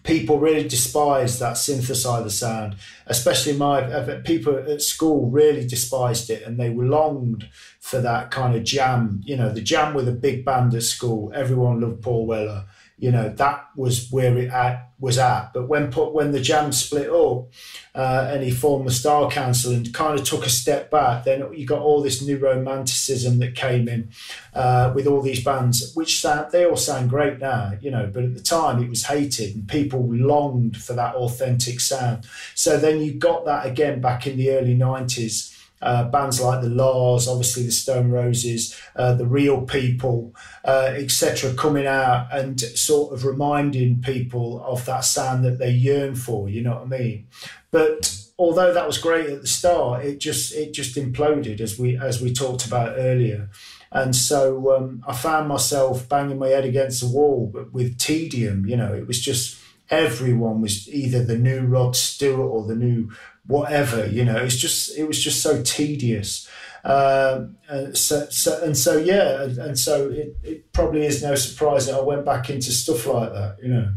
people 0.03 0.39
really 0.39 0.67
despised 0.67 1.41
that 1.41 1.55
synthesizer 1.55 2.31
sound. 2.31 2.77
Especially 3.07 3.53
my 3.53 3.83
uh, 3.83 4.21
people 4.25 4.57
at 4.57 4.83
school 4.83 5.31
really 5.31 5.67
despised 5.67 6.31
it, 6.31 6.43
and 6.43 6.59
they 6.59 6.71
longed 6.71 7.49
for 7.81 8.01
that 8.01 8.31
kind 8.31 8.55
of 8.55 8.65
jam. 8.65 9.21
You 9.25 9.37
know, 9.37 9.53
the 9.53 9.61
jam 9.61 9.95
with 9.95 10.09
a 10.09 10.13
big 10.13 10.45
band 10.45 10.75
at 10.75 10.83
school. 10.83 11.33
Everyone 11.35 11.81
loved 11.81 12.03
Paul 12.03 12.27
Weller 12.27 12.67
you 13.01 13.11
know 13.11 13.31
that 13.31 13.67
was 13.75 14.11
where 14.11 14.37
it 14.39 14.51
at, 14.51 14.93
was 14.99 15.17
at. 15.17 15.53
But 15.55 15.69
when 15.69 15.91
put 15.91 16.13
when 16.13 16.33
the 16.33 16.41
Jam 16.41 16.71
split 16.73 17.09
up 17.11 17.49
uh, 17.95 18.29
and 18.31 18.43
he 18.43 18.51
formed 18.51 18.87
the 18.87 18.93
Style 18.93 19.31
Council 19.31 19.73
and 19.73 19.93
kind 19.93 20.19
of 20.19 20.27
took 20.27 20.45
a 20.45 20.51
step 20.51 20.91
back, 20.91 21.25
then 21.25 21.53
you 21.55 21.67
got 21.67 21.81
all 21.81 22.03
this 22.03 22.23
new 22.23 22.37
romanticism 22.37 23.39
that 23.39 23.55
came 23.55 23.89
in 23.89 24.11
uh, 24.55 24.93
with 24.95 25.07
all 25.07 25.23
these 25.23 25.43
bands, 25.43 25.93
which 25.95 26.21
sound 26.21 26.53
they 26.53 26.67
all 26.67 26.77
sound 26.77 27.09
great 27.09 27.39
now, 27.39 27.73
you 27.81 27.91
know. 27.91 28.11
But 28.13 28.25
at 28.25 28.35
the 28.35 28.43
time, 28.43 28.83
it 28.83 28.91
was 28.91 29.05
hated 29.05 29.55
and 29.55 29.67
people 29.67 30.07
longed 30.15 30.77
for 30.77 30.93
that 30.93 31.15
authentic 31.15 31.81
sound. 31.81 32.27
So 32.55 32.77
then 32.77 33.01
you 33.01 33.15
got 33.15 33.47
that 33.47 33.65
again 33.67 34.01
back 34.01 34.27
in 34.27 34.37
the 34.37 34.51
early 34.51 34.75
nineties 34.75 35.57
uh, 35.83 36.09
bands 36.09 36.41
like 36.41 36.63
the 36.63 36.69
La's, 36.69 37.29
obviously 37.29 37.65
the 37.65 37.73
Stone 37.73 38.11
Roses, 38.11 38.79
uh, 38.97 39.15
the 39.15 39.27
Real 39.27 39.63
People, 39.63 40.35
uh, 40.65 40.93
etc., 40.95 41.55
coming 41.55 41.87
out 41.87 42.29
and 42.33 42.61
sort 42.61 43.13
of 43.13 43.25
reminding 43.25 44.03
people 44.03 44.63
of 44.65 44.85
that 44.87 45.05
sound 45.05 45.45
that 45.45 45.59
they 45.59 45.71
yearn 45.71 46.15
for. 46.15 46.49
You 46.49 46.63
know 46.63 46.75
what 46.75 46.95
I 46.95 46.99
mean? 46.99 47.29
But 47.71 48.17
although 48.39 48.73
that 48.73 48.87
was 48.87 48.99
great 48.99 49.31
at 49.31 49.41
the 49.41 49.47
start, 49.47 50.05
it 50.05 50.19
just 50.19 50.55
it 50.55 50.73
just 50.73 50.97
imploded 50.97 51.61
as 51.61 51.79
we 51.79 51.97
as 51.97 52.21
we 52.21 52.33
talked 52.33 52.67
about 52.67 52.95
earlier. 52.97 53.51
And 53.93 54.15
so 54.15 54.77
um, 54.77 55.03
I 55.07 55.15
found 55.15 55.49
myself 55.49 56.09
banging 56.09 56.39
my 56.39 56.49
head 56.49 56.65
against 56.65 57.01
the 57.01 57.09
wall, 57.09 57.53
with 57.73 57.99
tedium. 57.99 58.67
You 58.67 58.77
know, 58.77 58.95
it 58.95 59.07
was 59.07 59.21
just 59.21 59.59
everyone 59.91 60.61
was 60.61 60.89
either 60.89 61.25
the 61.25 61.37
new 61.37 61.63
Rod 61.63 61.97
Stewart 61.97 62.51
or 62.51 62.67
the 62.67 62.77
new 62.77 63.11
whatever 63.51 64.07
you 64.07 64.25
know 64.25 64.37
it's 64.37 64.57
just 64.57 64.97
it 64.97 65.05
was 65.05 65.23
just 65.23 65.43
so 65.43 65.63
tedious 65.63 66.49
um, 66.83 67.59
and 67.69 67.95
so, 67.95 68.25
so, 68.31 68.59
and 68.65 68.75
so 68.75 68.97
yeah 68.97 69.43
and, 69.43 69.59
and 69.59 69.79
so 69.79 70.09
it, 70.09 70.35
it 70.43 70.73
probably 70.73 71.05
is 71.05 71.23
no 71.23 71.35
surprise 71.35 71.87
that 71.87 71.97
i 71.97 72.01
went 72.01 72.25
back 72.25 72.49
into 72.49 72.71
stuff 72.71 73.07
like 73.07 73.33
that 73.33 73.57
you 73.63 73.69
know 73.69 73.93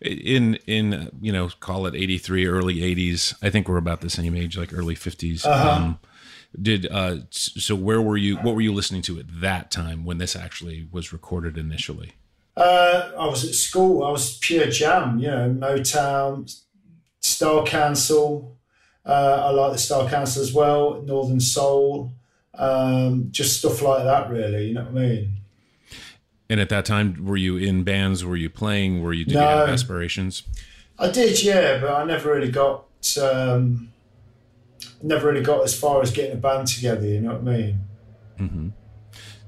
in 0.00 0.56
in 0.66 1.10
you 1.20 1.32
know 1.32 1.48
call 1.60 1.86
it 1.86 1.94
83 1.94 2.46
early 2.46 2.76
80s 2.76 3.34
i 3.42 3.50
think 3.50 3.68
we're 3.68 3.76
about 3.76 4.00
the 4.00 4.10
same 4.10 4.34
age 4.34 4.58
like 4.58 4.74
early 4.74 4.94
50s 4.94 5.46
uh-huh. 5.46 5.70
um, 5.70 5.98
did 6.60 6.86
uh 6.90 7.18
so 7.30 7.74
where 7.74 8.02
were 8.02 8.16
you 8.16 8.36
what 8.38 8.54
were 8.54 8.60
you 8.60 8.74
listening 8.74 9.02
to 9.02 9.18
at 9.18 9.26
that 9.40 9.70
time 9.70 10.04
when 10.04 10.18
this 10.18 10.34
actually 10.34 10.88
was 10.90 11.12
recorded 11.12 11.56
initially 11.56 12.12
uh, 12.56 13.12
I 13.18 13.26
was 13.26 13.44
at 13.44 13.54
school. 13.54 14.02
I 14.02 14.10
was 14.10 14.38
pure 14.38 14.66
jam, 14.68 15.18
you 15.18 15.28
know, 15.28 15.50
Motown, 15.50 16.50
Style 17.20 17.66
Council. 17.66 18.55
Uh, 19.06 19.44
I 19.46 19.50
like 19.50 19.72
the 19.72 19.78
Style 19.78 20.08
Council 20.08 20.42
as 20.42 20.52
well. 20.52 21.00
Northern 21.02 21.40
Soul, 21.40 22.12
um, 22.54 23.28
just 23.30 23.60
stuff 23.60 23.80
like 23.80 24.02
that. 24.04 24.28
Really, 24.28 24.68
you 24.68 24.74
know 24.74 24.82
what 24.82 25.02
I 25.02 25.06
mean. 25.06 25.32
And 26.50 26.60
at 26.60 26.68
that 26.68 26.84
time, 26.84 27.24
were 27.24 27.36
you 27.36 27.56
in 27.56 27.84
bands? 27.84 28.24
Were 28.24 28.36
you 28.36 28.50
playing? 28.50 29.02
Were 29.02 29.12
you 29.12 29.24
did 29.24 29.34
no, 29.34 29.40
you 29.40 29.46
have 29.46 29.68
aspirations? 29.68 30.42
I 30.98 31.10
did, 31.10 31.42
yeah, 31.42 31.78
but 31.80 31.92
I 31.92 32.04
never 32.04 32.34
really 32.34 32.50
got. 32.50 32.84
Um, 33.20 33.92
never 35.02 35.28
really 35.28 35.42
got 35.42 35.62
as 35.62 35.78
far 35.78 36.02
as 36.02 36.10
getting 36.10 36.32
a 36.32 36.40
band 36.40 36.66
together. 36.66 37.06
You 37.06 37.20
know 37.20 37.34
what 37.34 37.52
I 37.52 37.56
mean? 37.56 37.80
Mm-hmm. 38.38 38.68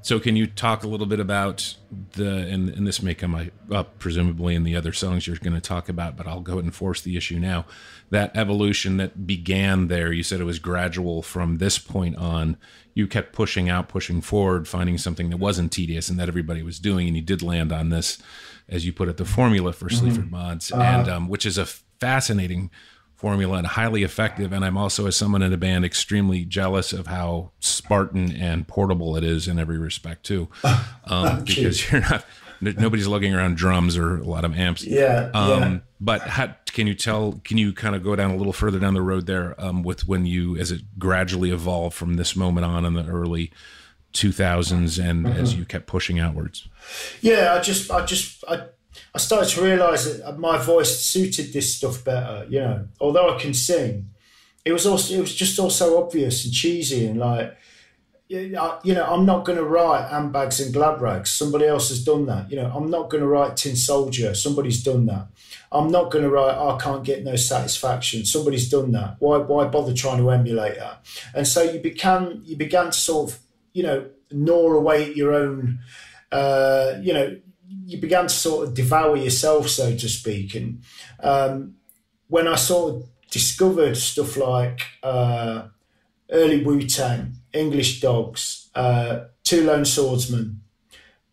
So, 0.01 0.21
can 0.21 0.37
you 0.37 0.47
talk 0.47 0.85
a 0.85 0.89
little 0.89 1.07
bit 1.07 1.21
about 1.21 1.75
the 2.13 2.29
and, 2.29 2.69
and 2.69 2.87
this 2.87 3.03
may 3.03 3.15
come 3.15 3.51
up 3.71 3.99
presumably 3.99 4.55
in 4.55 4.63
the 4.63 4.77
other 4.77 4.93
songs 4.93 5.27
you're 5.27 5.37
going 5.37 5.55
to 5.55 5.61
talk 5.61 5.89
about, 5.89 6.17
but 6.17 6.27
I'll 6.27 6.41
go 6.41 6.55
ahead 6.55 6.65
and 6.65 6.75
force 6.75 7.01
the 7.01 7.17
issue 7.17 7.39
now. 7.39 7.67
That 8.11 8.37
evolution 8.37 8.97
that 8.99 9.27
began 9.27 9.89
there, 9.89 10.13
you 10.13 10.23
said 10.23 10.41
it 10.41 10.45
was 10.45 10.59
gradual 10.59 11.23
from 11.23 11.59
this 11.59 11.79
point 11.79 12.17
on. 12.17 12.57
You 12.95 13.07
kept 13.07 13.33
pushing 13.33 13.69
out, 13.69 13.89
pushing 13.89 14.21
forward, 14.21 14.67
finding 14.67 14.99
something 14.99 15.31
that 15.31 15.37
wasn't 15.37 15.73
tedious 15.73 16.09
and 16.09 16.19
that 16.19 16.29
everybody 16.29 16.63
was 16.63 16.79
doing, 16.79 17.07
and 17.07 17.17
you 17.17 17.23
did 17.23 17.43
land 17.43 17.73
on 17.73 17.91
this, 17.91 18.19
as 18.69 18.85
you 18.85 18.93
put 18.93 19.09
it, 19.09 19.17
the 19.19 19.25
formula 19.25 19.73
for 19.73 19.87
mm-hmm. 19.87 20.07
Sleaford 20.07 20.31
Mods, 20.31 20.73
uh, 20.73 20.77
and 20.77 21.09
um, 21.09 21.29
which 21.29 21.47
is 21.47 21.59
a 21.59 21.67
fascinating 21.67 22.71
formula 23.19 23.59
and 23.59 23.67
highly 23.67 24.05
effective. 24.05 24.53
And 24.53 24.65
I'm 24.65 24.79
also, 24.79 25.07
as 25.07 25.17
someone 25.17 25.43
in 25.43 25.53
a 25.53 25.57
band, 25.57 25.85
extremely 25.85 26.45
jealous 26.45 26.93
of 26.93 27.09
how 27.09 27.51
Spartan 27.59 28.33
and 28.33 28.67
portable 28.67 29.17
it 29.17 29.25
is 29.25 29.49
in 29.49 29.59
every 29.59 29.77
respect 29.77 30.25
too, 30.25 30.49
um, 31.05 31.45
because 31.45 31.91
you're 31.91 32.01
not. 32.01 32.25
Nobody's 32.61 33.07
lugging 33.07 33.33
around 33.35 33.57
drums 33.57 33.97
or 33.97 34.17
a 34.17 34.25
lot 34.25 34.45
of 34.45 34.57
amps. 34.57 34.85
Yeah. 34.85 35.31
Um, 35.33 35.63
yeah. 35.63 35.79
But 36.01 36.23
how, 36.23 36.57
can 36.67 36.89
you 36.89 36.95
tell? 36.95 37.41
Can 37.45 37.57
you 37.57 37.73
kind 37.73 37.95
of 37.95 38.03
go 38.03 38.17
down 38.17 38.33
a 38.33 38.37
little 38.37 38.53
further 38.53 38.81
down 38.81 38.95
the 38.95 39.03
road 39.03 39.27
there 39.27 39.55
um, 39.59 39.85
with 39.85 40.09
when 40.09 40.27
you, 40.27 40.57
as 40.57 40.73
it 40.73 40.83
gradually 40.99 41.53
evolved 41.53 41.95
from 41.95 42.15
this 42.15 42.35
moment 42.35 42.67
on 42.67 42.85
in 42.85 42.95
the 42.95 43.07
early 43.07 43.53
2000s, 44.13 44.99
and 44.99 45.25
mm-hmm. 45.25 45.39
as 45.39 45.55
you 45.55 45.65
kept 45.65 45.87
pushing 45.87 46.19
outwards? 46.19 46.67
Yeah, 47.21 47.55
I 47.55 47.61
just, 47.61 47.93
I 47.93 48.05
just, 48.05 48.43
I 48.49 48.65
I 49.15 49.19
started 49.19 49.49
to 49.51 49.63
realise 49.63 50.05
that 50.05 50.39
my 50.39 50.59
voice 50.59 51.01
suited 51.01 51.53
this 51.53 51.75
stuff 51.77 52.05
better. 52.05 52.47
You 52.49 52.61
know, 52.61 52.89
although 53.01 53.35
I 53.35 53.39
can 53.41 53.55
sing, 53.55 54.11
it 54.65 54.73
was 54.73 54.87
also 54.87 55.15
it 55.15 55.21
was 55.21 55.35
just 55.35 55.59
also 55.59 56.03
obvious 56.03 56.45
and 56.45 56.53
cheesy 56.53 57.07
and 57.07 57.19
like, 57.19 57.57
you 58.29 58.51
know, 58.51 59.07
I'm 59.09 59.25
not 59.25 59.47
going 59.47 59.57
to 59.57 59.65
write 59.65 60.11
handbags 60.11 60.61
and 60.61 60.73
glad 60.73 61.01
rags. 61.01 61.31
Somebody 61.31 61.65
else 61.65 61.89
has 61.89 62.05
done 62.05 62.27
that. 62.27 62.51
You 62.51 62.57
know, 62.57 62.71
I'm 62.75 62.91
not 62.91 63.09
going 63.09 63.23
to 63.23 63.27
write 63.27 63.57
Tin 63.57 63.75
Soldier. 63.75 64.35
Somebody's 64.35 64.83
done 64.83 65.07
that. 65.07 65.29
I'm 65.73 65.91
not 65.91 66.11
going 66.11 66.25
to 66.25 66.31
write 66.31 66.55
I 66.55 66.77
can't 66.79 67.05
get 67.05 67.25
no 67.25 67.37
satisfaction. 67.37 68.27
Somebody's 68.27 68.69
done 68.69 68.93
that. 68.93 69.17
Why 69.19 69.39
why 69.39 69.67
bother 69.67 69.95
trying 69.95 70.19
to 70.19 70.31
emulate 70.31 70.77
that? 70.79 71.07
And 71.35 71.47
so 71.47 71.63
you 71.63 71.81
began 71.81 72.43
you 72.45 72.57
began 72.57 72.87
to 72.87 72.93
sort 72.93 73.31
of 73.31 73.39
you 73.73 73.83
know 73.83 74.07
gnaw 74.31 74.73
away 74.73 75.11
at 75.11 75.17
your 75.17 75.33
own. 75.33 75.81
Uh, 76.31 76.99
you 77.01 77.15
know, 77.15 77.39
you 77.69 77.99
began 77.99 78.25
to 78.25 78.29
sort 78.35 78.69
of 78.69 78.75
devour 78.75 79.17
yourself, 79.17 79.69
so 79.69 79.95
to 79.97 80.09
speak. 80.09 80.55
And 80.55 80.83
um, 81.21 81.75
when 82.29 82.49
I 82.49 82.57
sort 82.57 82.95
of 82.95 83.03
discovered 83.31 83.97
stuff 83.97 84.37
like 84.37 84.81
uh, 85.03 85.69
early 86.31 86.65
Wu 86.65 86.83
Tang, 86.83 87.35
English 87.53 88.01
Dogs, 88.01 88.71
uh, 88.75 89.27
Two 89.45 89.65
Lone 89.65 89.85
Swordsmen, 89.85 90.61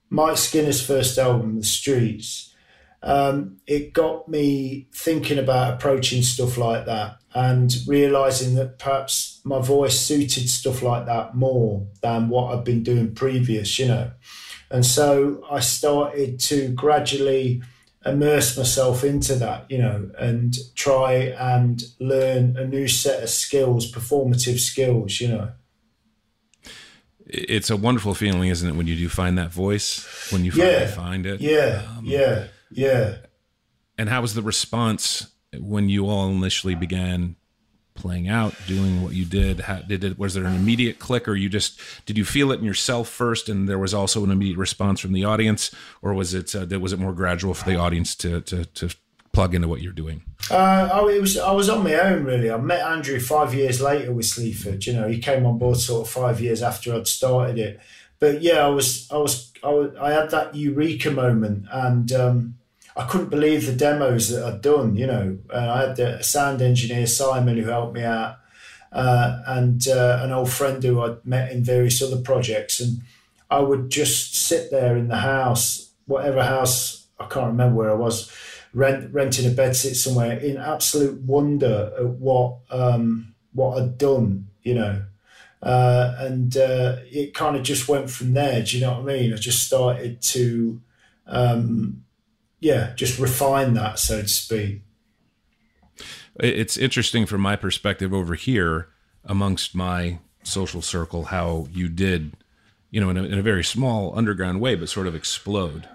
Mike 0.10 0.38
Skinner's 0.38 0.86
first 0.86 1.18
album, 1.18 1.58
The 1.58 1.65
Streets, 1.65 2.54
um, 3.04 3.58
it 3.68 3.94
got 3.94 4.27
me 4.27 4.88
thinking 4.94 5.38
about 5.38 5.75
approaching 5.75 6.24
stuff 6.24 6.58
like 6.58 6.86
that 6.86 7.18
and 7.36 7.75
realizing 7.86 8.56
that 8.56 8.80
perhaps 8.80 9.42
my 9.44 9.60
voice 9.60 10.00
suited 10.00 10.50
stuff 10.50 10.82
like 10.82 11.06
that 11.06 11.36
more 11.36 11.86
than 12.01 12.30
what 12.30 12.51
I've 12.51 12.63
been 12.63 12.82
doing 12.82 13.13
previous, 13.13 13.77
you 13.77 13.88
know. 13.88 14.12
And 14.75 14.86
so 14.86 15.41
I 15.50 15.62
started 15.62 16.38
to 16.41 16.67
gradually 16.74 17.62
immerse 18.05 18.58
myself 18.58 19.05
into 19.05 19.36
that, 19.36 19.72
you 19.72 19.77
know, 19.77 20.12
and 20.20 20.53
try 20.75 21.13
and 21.39 21.82
learn 22.01 22.58
a 22.58 22.67
new 22.67 22.89
set 22.89 23.24
of 23.24 23.29
skills, 23.29 23.89
performative 23.89 24.60
skills, 24.60 25.22
you 25.22 25.29
know. 25.29 25.51
It's 27.25 27.70
a 27.70 27.77
wonderful 27.77 28.13
feeling, 28.15 28.50
isn't 28.50 28.70
it, 28.70 28.75
when 28.75 28.86
you 28.86 28.98
do 28.98 29.08
find 29.08 29.38
that 29.38 29.51
voice, 29.51 30.05
when 30.29 30.44
you 30.44 30.51
finally 30.51 30.74
Yeah. 30.74 30.88
find 30.88 31.25
it? 31.25 31.39
Yeah, 31.39 31.82
um, 31.98 32.03
yeah, 32.05 32.48
yeah. 32.70 33.15
And 33.98 34.10
how 34.10 34.22
was 34.22 34.34
the 34.34 34.44
response 34.44 35.27
when 35.58 35.88
you 35.88 36.08
all 36.10 36.27
initially 36.29 36.75
began 36.75 37.38
playing 37.96 38.28
out, 38.28 38.54
doing 38.68 39.02
what 39.02 39.14
you 39.14 39.25
did? 39.25 39.62
How, 39.62 39.80
did 39.80 40.04
it 40.04 40.20
was 40.20 40.34
there 40.34 40.46
an 40.46 40.56
immediate 40.56 41.00
click, 41.00 41.28
or 41.28 41.36
you 41.36 41.50
just 41.50 41.80
did 42.06 42.18
you 42.18 42.25
feel 42.25 42.52
it 42.52 42.60
in 42.60 42.66
yourself 42.66 43.10
first, 43.10 43.50
and 43.50 43.68
there 43.68 43.80
was 43.80 43.94
also 43.94 44.24
an 44.24 44.32
immediate 44.32 44.58
response 44.58 45.00
from 45.00 45.14
the 45.14 45.25
audience, 45.25 45.72
or 46.02 46.14
was 46.14 46.34
it 46.34 46.56
uh, 46.56 46.80
was 46.80 46.94
it 46.94 47.00
more 47.00 47.14
gradual 47.14 47.54
for 47.54 47.68
the 47.70 47.75
audience 47.75 48.16
to 48.16 48.42
to, 48.42 48.66
to 48.66 48.96
plug 49.32 49.56
into 49.56 49.68
what 49.68 49.82
you're 49.82 49.94
doing? 49.94 50.22
Uh, 50.50 50.90
oh, 50.92 51.10
it 51.10 51.20
was 51.20 51.38
I 51.38 51.52
was 51.52 51.70
on 51.70 51.84
my 51.84 51.96
own 51.96 52.24
really. 52.24 52.52
I 52.52 52.58
met 52.58 52.82
Andrew 52.82 53.20
five 53.20 53.54
years 53.54 53.82
later 53.82 54.12
with 54.14 54.25
Sleaford. 54.25 54.86
You 54.86 54.94
know, 54.94 55.08
he 55.08 55.20
came 55.20 55.46
on 55.46 55.58
board 55.58 55.78
sort 55.78 56.08
of 56.08 56.14
five 56.14 56.40
years 56.40 56.62
after 56.62 56.94
I'd 56.94 57.08
started 57.08 57.58
it. 57.58 57.80
But 58.20 58.42
yeah, 58.42 58.66
I 58.66 58.70
was 58.70 59.10
I 59.12 59.18
was 59.18 59.52
I, 59.64 59.70
was, 59.70 59.96
I 60.00 60.12
had 60.12 60.32
that 60.32 60.56
eureka 60.56 61.12
moment, 61.12 61.66
and 61.72 62.12
um, 62.12 62.56
I 62.98 63.06
couldn't 63.06 63.30
believe 63.30 63.66
the 63.66 63.74
demos 63.74 64.30
that 64.30 64.44
I'd 64.46 64.62
done. 64.62 64.96
You 64.96 65.08
know, 65.08 65.38
uh, 65.54 65.58
I 65.58 65.82
had 65.88 65.96
the 65.98 66.24
sound 66.24 66.62
engineer 66.62 67.08
Simon 67.08 67.58
who 67.58 67.70
helped 67.70 67.94
me 67.94 68.04
out, 68.04 68.38
uh, 68.92 69.42
and 69.48 69.86
uh, 69.88 70.20
an 70.22 70.32
old 70.32 70.50
friend 70.50 70.82
who 70.82 71.02
I'd 71.02 71.25
met 71.25 71.52
in 71.52 71.64
various 71.64 72.02
other 72.02 72.22
projects, 72.22 72.80
and 72.80 73.02
I 73.50 73.60
would 73.60 73.90
just 73.90 74.36
sit 74.36 74.72
there 74.72 74.96
in 74.96 75.10
the 75.10 75.18
house, 75.18 75.92
whatever 76.06 76.44
house 76.44 77.06
I 77.20 77.25
can't 77.25 77.48
remember 77.48 77.75
where 77.75 77.92
I 77.92 77.96
was, 77.96 78.32
rent, 78.74 79.14
renting 79.14 79.46
a 79.46 79.54
bedsit 79.54 79.96
somewhere, 79.96 80.38
in 80.38 80.58
absolute 80.58 81.22
wonder 81.22 81.94
at 81.98 82.08
what 82.08 82.58
um, 82.70 83.34
what 83.54 83.82
I'd 83.82 83.98
done. 83.98 84.48
You 84.64 84.75
know. 84.75 85.02
Uh, 85.64 86.16
and 86.20 86.58
uh, 86.58 86.98
it 87.06 87.34
kind 87.34 87.56
of 87.56 87.64
just 87.64 87.88
went 87.88 88.08
from 88.08 88.34
there. 88.34 88.62
Do 88.62 88.78
you 88.78 88.86
know 88.86 89.00
what 89.00 89.10
I 89.10 89.16
mean? 89.16 89.34
I 89.34 89.38
just 89.38 89.64
started 89.64 90.22
to, 90.22 90.80
um, 91.25 92.05
yeah, 92.60 92.94
just 92.96 93.20
refine 93.20 93.74
that, 93.74 94.00
so 94.00 94.22
to 94.22 94.28
speak. 94.28 94.82
It's 96.40 96.78
interesting 96.78 97.26
from 97.26 97.42
my 97.42 97.56
perspective 97.56 98.14
over 98.14 98.36
here 98.36 98.90
amongst 99.24 99.74
my 99.74 100.20
social 100.44 100.82
circle 100.82 101.26
how 101.26 101.68
you 101.72 101.88
did, 101.88 102.34
you 102.92 103.02
know, 103.02 103.10
in 103.10 103.18
a, 103.18 103.24
in 103.24 103.40
a 103.40 103.42
very 103.42 103.64
small 103.64 104.18
underground 104.18 104.62
way, 104.62 104.76
but 104.76 104.90
sort 104.90 105.08
of 105.08 105.16
explode. 105.16 105.88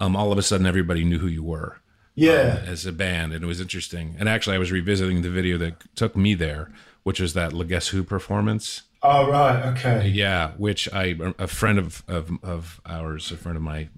Um, 0.00 0.16
all 0.16 0.32
of 0.32 0.38
a 0.38 0.42
sudden, 0.42 0.66
everybody 0.66 1.04
knew 1.04 1.18
who 1.18 1.28
you 1.28 1.42
were. 1.42 1.78
Yeah, 2.14 2.58
um, 2.62 2.68
as 2.68 2.84
a 2.84 2.92
band, 2.92 3.32
and 3.32 3.42
it 3.42 3.46
was 3.46 3.60
interesting. 3.60 4.16
And 4.18 4.28
actually, 4.28 4.56
I 4.56 4.58
was 4.58 4.72
revisiting 4.72 5.22
the 5.22 5.30
video 5.30 5.56
that 5.58 5.82
took 5.94 6.16
me 6.16 6.34
there, 6.34 6.70
which 7.04 7.20
was 7.20 7.34
that 7.34 7.52
Le 7.52 7.64
Guess 7.64 7.88
Who 7.88 8.02
performance. 8.02 8.82
Oh 9.04 9.28
right, 9.28 9.66
okay. 9.72 10.06
Yeah, 10.06 10.52
which 10.58 10.88
I 10.92 11.16
a 11.36 11.48
friend 11.48 11.76
of 11.76 12.04
of, 12.06 12.30
of 12.44 12.80
ours, 12.86 13.32
a 13.32 13.36
friend 13.36 13.56
of 13.56 13.62
my 13.62 13.88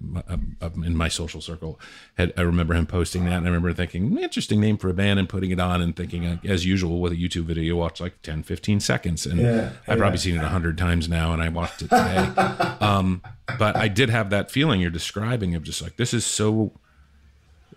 of, 0.59 0.83
in 0.83 0.97
my 0.97 1.09
social 1.09 1.41
circle, 1.41 1.79
had 2.17 2.33
I 2.35 2.41
remember 2.41 2.73
him 2.73 2.87
posting 2.87 3.25
that, 3.25 3.33
and 3.33 3.45
I 3.45 3.49
remember 3.49 3.71
thinking 3.73 4.17
interesting 4.17 4.59
name 4.59 4.77
for 4.77 4.89
a 4.89 4.95
band, 4.95 5.19
and 5.19 5.29
putting 5.29 5.51
it 5.51 5.59
on, 5.59 5.79
and 5.79 5.95
thinking 5.95 6.39
as 6.43 6.65
usual 6.65 7.01
with 7.01 7.11
a 7.11 7.15
YouTube 7.15 7.43
video, 7.43 7.63
you 7.63 7.75
watch 7.75 8.01
like 8.01 8.19
10, 8.23 8.41
15 8.41 8.79
seconds, 8.79 9.27
and 9.27 9.41
Yeah, 9.41 9.73
I've 9.87 9.99
probably 9.99 10.17
seen 10.17 10.37
it 10.37 10.43
a 10.43 10.47
hundred 10.47 10.75
times 10.75 11.07
now, 11.07 11.33
and 11.33 11.41
I 11.41 11.49
watched 11.49 11.83
it 11.83 11.89
today. 11.89 12.17
um, 12.81 13.21
but 13.59 13.75
I 13.75 13.87
did 13.87 14.09
have 14.09 14.31
that 14.31 14.49
feeling 14.49 14.81
you're 14.81 14.89
describing 14.89 15.53
of 15.53 15.61
just 15.61 15.83
like 15.83 15.97
this 15.97 16.15
is 16.15 16.25
so, 16.25 16.71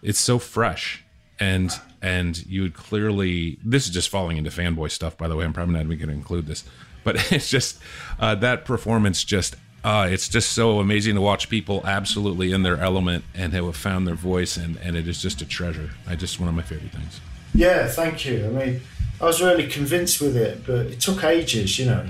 it's 0.03 0.19
so 0.19 0.39
fresh, 0.39 1.05
and 1.39 1.71
and 2.01 2.47
you 2.47 2.63
would 2.63 2.75
clearly 2.75 3.59
this 3.63 3.87
is 3.87 3.93
just 3.93 4.09
falling 4.09 4.39
into 4.39 4.49
fanboy 4.51 4.91
stuff. 4.91 5.19
By 5.19 5.29
the 5.29 5.37
way, 5.37 5.45
I'm 5.45 5.53
probably 5.53 5.75
not 5.75 5.85
even 5.85 5.99
going 5.99 6.09
to 6.09 6.15
include 6.15 6.47
this, 6.47 6.65
but 7.09 7.33
it's 7.33 7.49
just 7.49 7.79
uh, 8.21 8.35
that 8.37 8.65
performance 8.65 9.25
just. 9.25 9.57
Uh, 9.85 10.09
it's 10.11 10.29
just 10.29 10.53
so 10.53 10.81
amazing 10.81 11.15
to 11.15 11.21
watch 11.21 11.49
people 11.49 11.81
absolutely 11.87 12.51
in 12.51 12.65
their 12.65 12.77
element 12.79 13.25
and 13.33 13.53
have 13.53 13.77
found 13.77 14.09
their 14.09 14.17
voice, 14.17 14.57
and, 14.57 14.77
and 14.79 14.97
it 14.97 15.07
is 15.07 15.23
just 15.23 15.41
a 15.41 15.47
treasure. 15.47 15.91
I 16.07 16.17
just 16.17 16.41
one 16.41 16.49
of 16.49 16.55
my 16.55 16.63
favorite 16.63 16.91
things. 16.91 17.21
Yeah, 17.55 17.87
thank 17.87 18.27
you. 18.27 18.45
I 18.45 18.49
mean, 18.49 18.81
I 19.21 19.25
was 19.25 19.41
really 19.41 19.69
convinced 19.69 20.21
with 20.21 20.37
it, 20.37 20.67
but 20.67 20.87
it 20.87 21.01
took 21.01 21.23
ages, 21.23 21.79
you 21.79 21.87
know. 21.87 22.05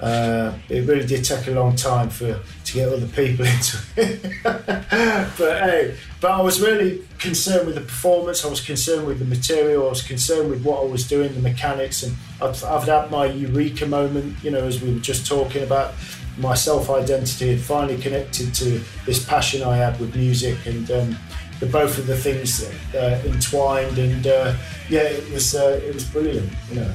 Uh, 0.00 0.56
it 0.68 0.86
really 0.86 1.04
did 1.04 1.24
take 1.24 1.48
a 1.48 1.50
long 1.50 1.74
time 1.74 2.08
for 2.08 2.38
to 2.64 2.72
get 2.72 2.88
other 2.88 3.06
people 3.06 3.44
into 3.54 3.78
it. 3.96 4.22
but 4.44 5.62
hey, 5.62 5.96
but 6.20 6.30
I 6.30 6.40
was 6.40 6.60
really 6.60 7.02
concerned 7.18 7.66
with 7.66 7.74
the 7.74 7.80
performance. 7.80 8.44
I 8.44 8.48
was 8.48 8.60
concerned 8.60 9.06
with 9.06 9.18
the 9.18 9.24
material. 9.24 9.86
I 9.86 9.90
was 9.90 10.02
concerned 10.02 10.50
with 10.50 10.64
what 10.64 10.82
I 10.82 10.86
was 10.86 11.08
doing, 11.08 11.34
the 11.34 11.40
mechanics, 11.40 12.04
and 12.04 12.14
I've, 12.40 12.62
I've 12.64 12.84
had 12.84 13.10
my 13.10 13.26
eureka 13.26 13.86
moment. 13.86 14.36
You 14.44 14.52
know, 14.52 14.64
as 14.64 14.80
we 14.80 14.92
were 14.92 15.00
just 15.00 15.26
talking 15.26 15.64
about, 15.64 15.94
my 16.38 16.54
self 16.54 16.90
identity 16.90 17.50
had 17.50 17.60
finally 17.60 17.98
connected 17.98 18.54
to 18.54 18.80
this 19.04 19.24
passion 19.24 19.62
I 19.62 19.76
had 19.76 19.98
with 19.98 20.14
music, 20.14 20.64
and 20.64 20.88
um, 20.92 21.16
the 21.58 21.66
both 21.66 21.98
of 21.98 22.06
the 22.06 22.16
things 22.16 22.64
uh, 22.94 23.20
entwined. 23.26 23.98
And 23.98 24.26
uh, 24.28 24.54
yeah, 24.88 25.02
it 25.02 25.28
was 25.32 25.56
uh, 25.56 25.80
it 25.84 25.92
was 25.92 26.04
brilliant. 26.04 26.52
You 26.70 26.76
know. 26.76 26.94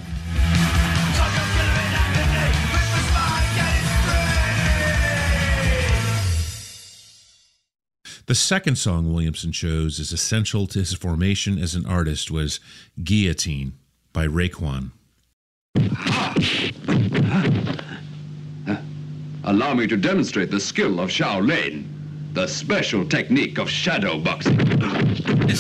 The 8.34 8.38
second 8.38 8.80
song 8.80 9.14
Williamson 9.14 9.52
chose 9.52 10.00
as 10.00 10.12
essential 10.12 10.66
to 10.66 10.80
his 10.80 10.96
formation 10.96 11.60
as 11.60 11.76
an 11.76 11.86
artist 11.86 12.32
was 12.32 12.60
Guillotine 13.04 13.74
by 14.12 14.26
Raekwon. 14.26 14.90
Allow 19.44 19.76
me 19.76 19.86
to 19.86 19.96
demonstrate 19.98 20.50
the 20.50 20.60
skill 20.60 21.00
of 21.00 21.12
Shaolin, 21.12 21.86
the 22.34 22.48
special 22.48 23.08
technique 23.08 23.60
of 23.60 23.70
shadow 23.70 24.18
boxing. 24.18 24.58
Poisonous. 24.58 25.54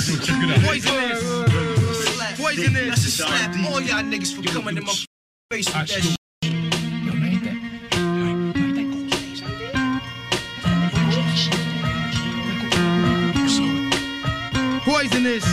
Poisonous. 2.40 2.88
Let's 2.88 3.14
slap 3.14 3.56
all 3.70 3.82
y'all 3.82 4.02
niggas 4.02 4.34
for 4.34 4.42
coming 4.52 4.78
in 4.78 4.84
my 4.84 4.94
face 5.52 5.68
with 5.68 5.74
that 5.76 5.90
shit. 5.90 6.18
Poisonous. 15.04 15.44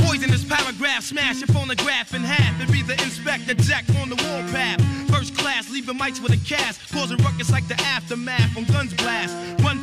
Poisonous 0.00 0.44
paragraph, 0.44 1.04
smash 1.04 1.38
your 1.38 1.46
phonograph 1.46 2.14
in 2.14 2.22
half 2.22 2.60
and 2.60 2.72
be 2.72 2.82
the 2.82 2.94
inspector 2.94 3.54
jack 3.54 3.84
on 4.02 4.08
the 4.08 4.16
warpath. 4.16 4.82
First 5.08 5.36
class, 5.38 5.70
leaving 5.70 5.96
mics 5.96 6.20
with 6.20 6.32
a 6.32 6.44
cast, 6.44 6.92
causing 6.92 7.18
ruckus 7.18 7.52
like 7.52 7.68
the 7.68 7.80
aftermath 7.82 8.56
when 8.56 8.64
guns 8.64 8.92
blast. 8.94 9.36
Run 9.62 9.78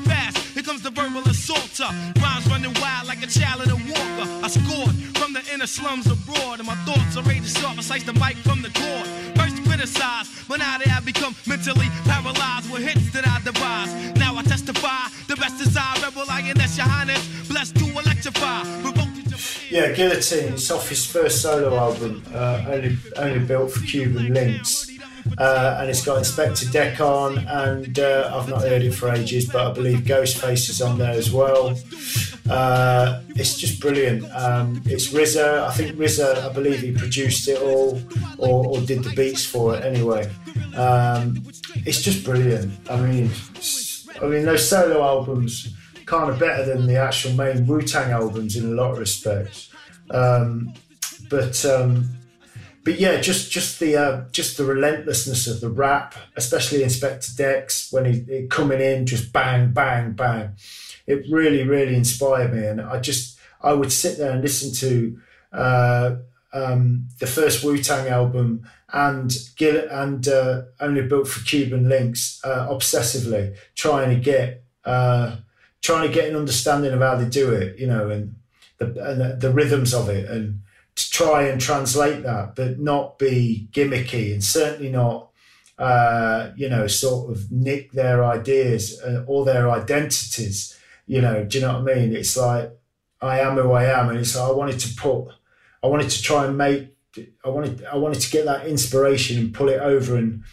comes 0.78 0.84
the 0.84 1.02
verbal 1.02 1.22
assaulter. 1.30 1.90
Rhymes 2.22 2.48
running 2.48 2.74
wild 2.82 3.08
like 3.08 3.24
a 3.24 3.28
child 3.28 3.62
in 3.64 3.70
a 3.70 3.76
walker. 3.76 4.28
I 4.44 4.48
scored 4.48 4.94
from 5.18 5.34
the 5.34 5.42
inner 5.54 5.68
slums 5.68 6.08
abroad, 6.08 6.60
and 6.60 6.68
my 6.68 6.76
thoughts 6.86 7.18
are 7.18 7.24
to 7.24 7.48
sharp. 7.48 7.78
I 7.78 7.82
slice 7.82 8.04
the 8.04 8.14
mic 8.14 8.38
from 8.38 8.62
the 8.62 8.70
cord. 8.70 9.08
First 9.38 9.64
criticized, 9.64 10.48
but 10.48 10.60
now 10.60 10.78
they 10.78 10.90
have 10.90 11.06
become 11.06 11.36
mentally 11.46 11.88
paralyzed 12.06 12.72
with 12.72 12.84
hits 12.84 13.12
that 13.14 13.28
I 13.28 13.40
devise. 13.44 13.92
Now 14.18 14.38
I 14.38 14.44
testify, 14.44 15.10
the 15.28 15.36
best 15.36 15.62
is 15.62 15.76
I, 15.78 16.00
rebel 16.02 16.26
lioness, 16.28 16.78
your 16.78 16.88
highness, 16.88 17.24
blessed 17.48 17.76
to 17.78 17.86
electrify. 17.86 18.64
Yeah, 19.70 19.92
Guillotine. 19.92 20.54
It's 20.54 20.72
off 20.72 20.88
his 20.88 21.06
first 21.06 21.42
solo 21.42 21.76
album, 21.76 22.24
uh, 22.34 22.66
only 22.70 22.98
only 23.18 23.40
built 23.40 23.72
for 23.72 23.84
Cuban 23.86 24.34
Linx, 24.34 24.97
uh, 25.38 25.78
and 25.80 25.90
it's 25.90 26.04
got 26.04 26.20
Inspectah 26.20 26.72
Deck 26.72 27.00
on, 27.00 27.38
and 27.38 28.00
uh, 28.00 28.32
I've 28.34 28.50
not 28.50 28.62
heard 28.62 28.82
it 28.82 28.94
for 28.94 29.10
ages, 29.10 29.46
but 29.46 29.68
I 29.68 29.74
believe 29.74 30.00
Ghostface 30.00 30.70
is 30.70 30.82
on 30.82 30.98
there 30.98 31.12
as 31.12 31.32
well. 31.32 31.78
Uh, 32.50 33.22
it's 33.36 33.58
just 33.58 33.80
brilliant. 33.80 34.24
Um, 34.34 34.82
it's 34.86 35.10
RZA. 35.10 35.64
I 35.64 35.72
think 35.74 35.96
RZA. 35.96 36.50
I 36.50 36.54
believe 36.54 36.80
he 36.80 36.92
produced 36.92 37.48
it 37.48 37.62
all, 37.62 38.02
or, 38.38 38.66
or 38.66 38.82
did 38.82 39.04
the 39.04 39.14
beats 39.16 39.46
for 39.46 39.76
it 39.76 39.84
anyway. 39.84 40.30
Um, 40.76 41.44
it's 41.86 42.02
just 42.02 42.24
brilliant. 42.24 42.74
I 42.90 42.98
mean, 42.98 43.30
I 44.22 44.26
mean 44.26 44.46
those 44.46 44.68
solo 44.68 45.04
albums 45.04 45.74
kind 46.06 46.32
of 46.32 46.40
better 46.40 46.66
than 46.66 46.88
the 46.88 46.96
actual 46.96 47.34
main 47.34 47.68
Wu 47.68 47.82
Tang 47.82 48.12
albums 48.12 48.56
in 48.56 48.66
a 48.72 48.76
lot 48.76 48.94
of 48.94 48.98
respects. 48.98 49.70
Um, 50.10 50.74
but 51.30 51.64
um, 51.66 52.17
but 52.88 53.02
yeah, 53.02 53.20
just 53.20 53.52
just 53.52 53.82
the 53.82 53.98
uh, 53.98 54.30
just 54.32 54.56
the 54.56 54.64
relentlessness 54.64 55.46
of 55.46 55.60
the 55.60 55.70
rap, 55.70 56.16
especially 56.38 56.80
Inspectah 56.80 57.36
Deck's 57.36 57.92
when 57.92 58.06
he, 58.06 58.22
he 58.22 58.48
coming 58.48 58.80
in, 58.80 59.06
just 59.06 59.34
bang 59.34 59.74
bang 59.74 60.14
bang. 60.14 60.56
it 61.08 61.26
really, 61.30 61.64
really 61.64 61.96
inspired 61.96 62.54
me. 62.54 62.66
And 62.66 62.80
I 62.80 63.00
just, 63.00 63.40
I 63.62 63.74
would 63.74 63.92
sit 63.92 64.18
there 64.18 64.32
and 64.32 64.42
listen 64.42 64.74
to 64.76 65.20
uh, 65.52 66.16
um, 66.54 67.08
the 67.20 67.28
first 67.28 67.64
Wu 67.64 67.78
Tang 67.82 68.08
album 68.08 68.70
and 68.94 69.36
Gil- 69.58 69.90
and 69.90 70.28
uh, 70.28 70.64
Only 70.80 71.02
Built 71.02 71.28
for 71.28 71.44
Cuban 71.44 71.86
Linx 71.86 72.40
uh, 72.46 72.70
obsessively, 72.70 73.56
trying 73.76 74.16
to 74.16 74.22
get 74.22 74.64
uh, 74.86 75.38
trying 75.82 76.08
to 76.08 76.14
get 76.14 76.30
an 76.30 76.36
understanding 76.36 76.94
of 76.94 77.02
how 77.02 77.16
they 77.16 77.28
do 77.28 77.52
it, 77.52 77.80
you 77.80 77.88
know, 77.88 78.10
and 78.10 78.36
the 78.78 78.86
and 78.86 79.22
the, 79.22 79.38
the 79.48 79.54
rhythms 79.54 79.94
of 79.94 80.10
it, 80.10 80.30
and 80.30 80.62
to 80.98 81.12
try 81.12 81.44
and 81.44 81.62
translate 81.62 82.24
that, 82.24 82.56
but 82.56 82.80
not 82.80 83.18
be 83.18 83.70
gimmicky, 83.72 84.34
and 84.34 84.44
certainly 84.44 84.92
not 84.92 85.28
uh, 85.78 86.52
you 86.56 86.68
know, 86.70 86.88
sort 86.88 87.30
of 87.32 87.52
nick 87.52 87.92
their 87.92 88.26
ideas 88.26 89.00
uh, 89.02 89.24
or 89.28 89.46
their 89.46 89.70
identities. 89.70 90.78
You 91.06 91.22
know, 91.22 91.46
do 91.46 91.60
you 91.60 91.66
know 91.66 91.80
what 91.80 91.92
I 91.92 91.96
mean? 91.96 92.16
It's 92.16 92.36
like 92.36 92.72
I 93.22 93.40
am 93.40 93.56
who 93.58 93.72
I 93.72 93.86
am, 93.86 94.10
and 94.10 94.18
it's 94.18 94.36
like 94.36 94.50
I 94.50 94.54
wanted 94.54 94.80
to 94.80 94.96
put, 94.96 95.28
I 95.84 95.88
wanted 95.88 96.10
to 96.10 96.22
try 96.22 96.46
and 96.46 96.58
make, 96.58 96.96
I 97.46 97.50
wanted, 97.50 97.86
I 97.86 97.96
wanted 97.96 98.22
to 98.22 98.32
get 98.32 98.46
that 98.46 98.66
inspiration 98.66 99.38
and 99.38 99.54
pull 99.54 99.70
it 99.70 99.80
over 99.80 100.16
and 100.16 100.44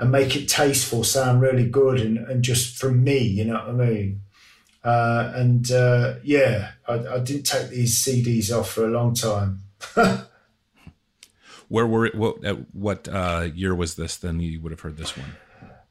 and 0.00 0.10
make 0.10 0.34
it 0.34 0.48
tasteful, 0.48 1.04
sound 1.04 1.40
really 1.40 1.68
good, 1.68 2.00
and 2.00 2.18
and 2.18 2.44
just 2.44 2.76
from 2.76 3.02
me, 3.02 3.18
you 3.18 3.46
know 3.46 3.54
what 3.54 3.68
I 3.68 3.72
mean? 3.72 4.20
Uh, 4.84 5.32
and 5.34 5.70
uh, 5.70 6.14
yeah, 6.22 6.72
I, 6.86 6.94
I 6.94 7.18
didn't 7.20 7.44
take 7.44 7.70
these 7.70 7.96
CDs 7.96 8.54
off 8.54 8.70
for 8.70 8.84
a 8.84 8.90
long 8.90 9.14
time. 9.14 9.63
Where 11.68 11.86
were 11.86 12.06
it? 12.06 12.14
What 12.14 12.44
at 12.44 12.74
what 12.74 13.08
uh, 13.08 13.48
year 13.54 13.74
was 13.74 13.94
this? 13.94 14.16
Then 14.16 14.40
you 14.40 14.60
would 14.60 14.72
have 14.72 14.80
heard 14.80 14.96
this 14.96 15.16
one. 15.16 15.28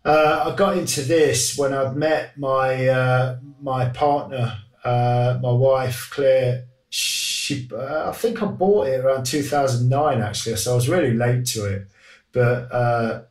Uh, 0.05 0.51
I 0.51 0.55
got 0.55 0.77
into 0.77 1.01
this 1.01 1.57
when 1.57 1.73
I'd 1.73 1.95
met 1.95 2.37
my 2.37 2.87
uh, 2.87 3.37
my 3.61 3.89
partner, 3.89 4.57
uh, 4.83 5.39
my 5.41 5.51
wife 5.51 6.09
Claire. 6.11 6.65
She, 6.89 7.67
uh, 7.73 8.09
I 8.09 8.11
think 8.11 8.43
I 8.43 8.45
bought 8.45 8.87
it 8.87 9.03
around 9.03 9.25
2009 9.25 10.21
actually, 10.21 10.55
so 10.57 10.73
I 10.73 10.75
was 10.75 10.87
really 10.87 11.13
late 11.13 11.45
to 11.47 11.65
it, 11.65 11.87
but 12.31 12.71
uh, 12.71 13.23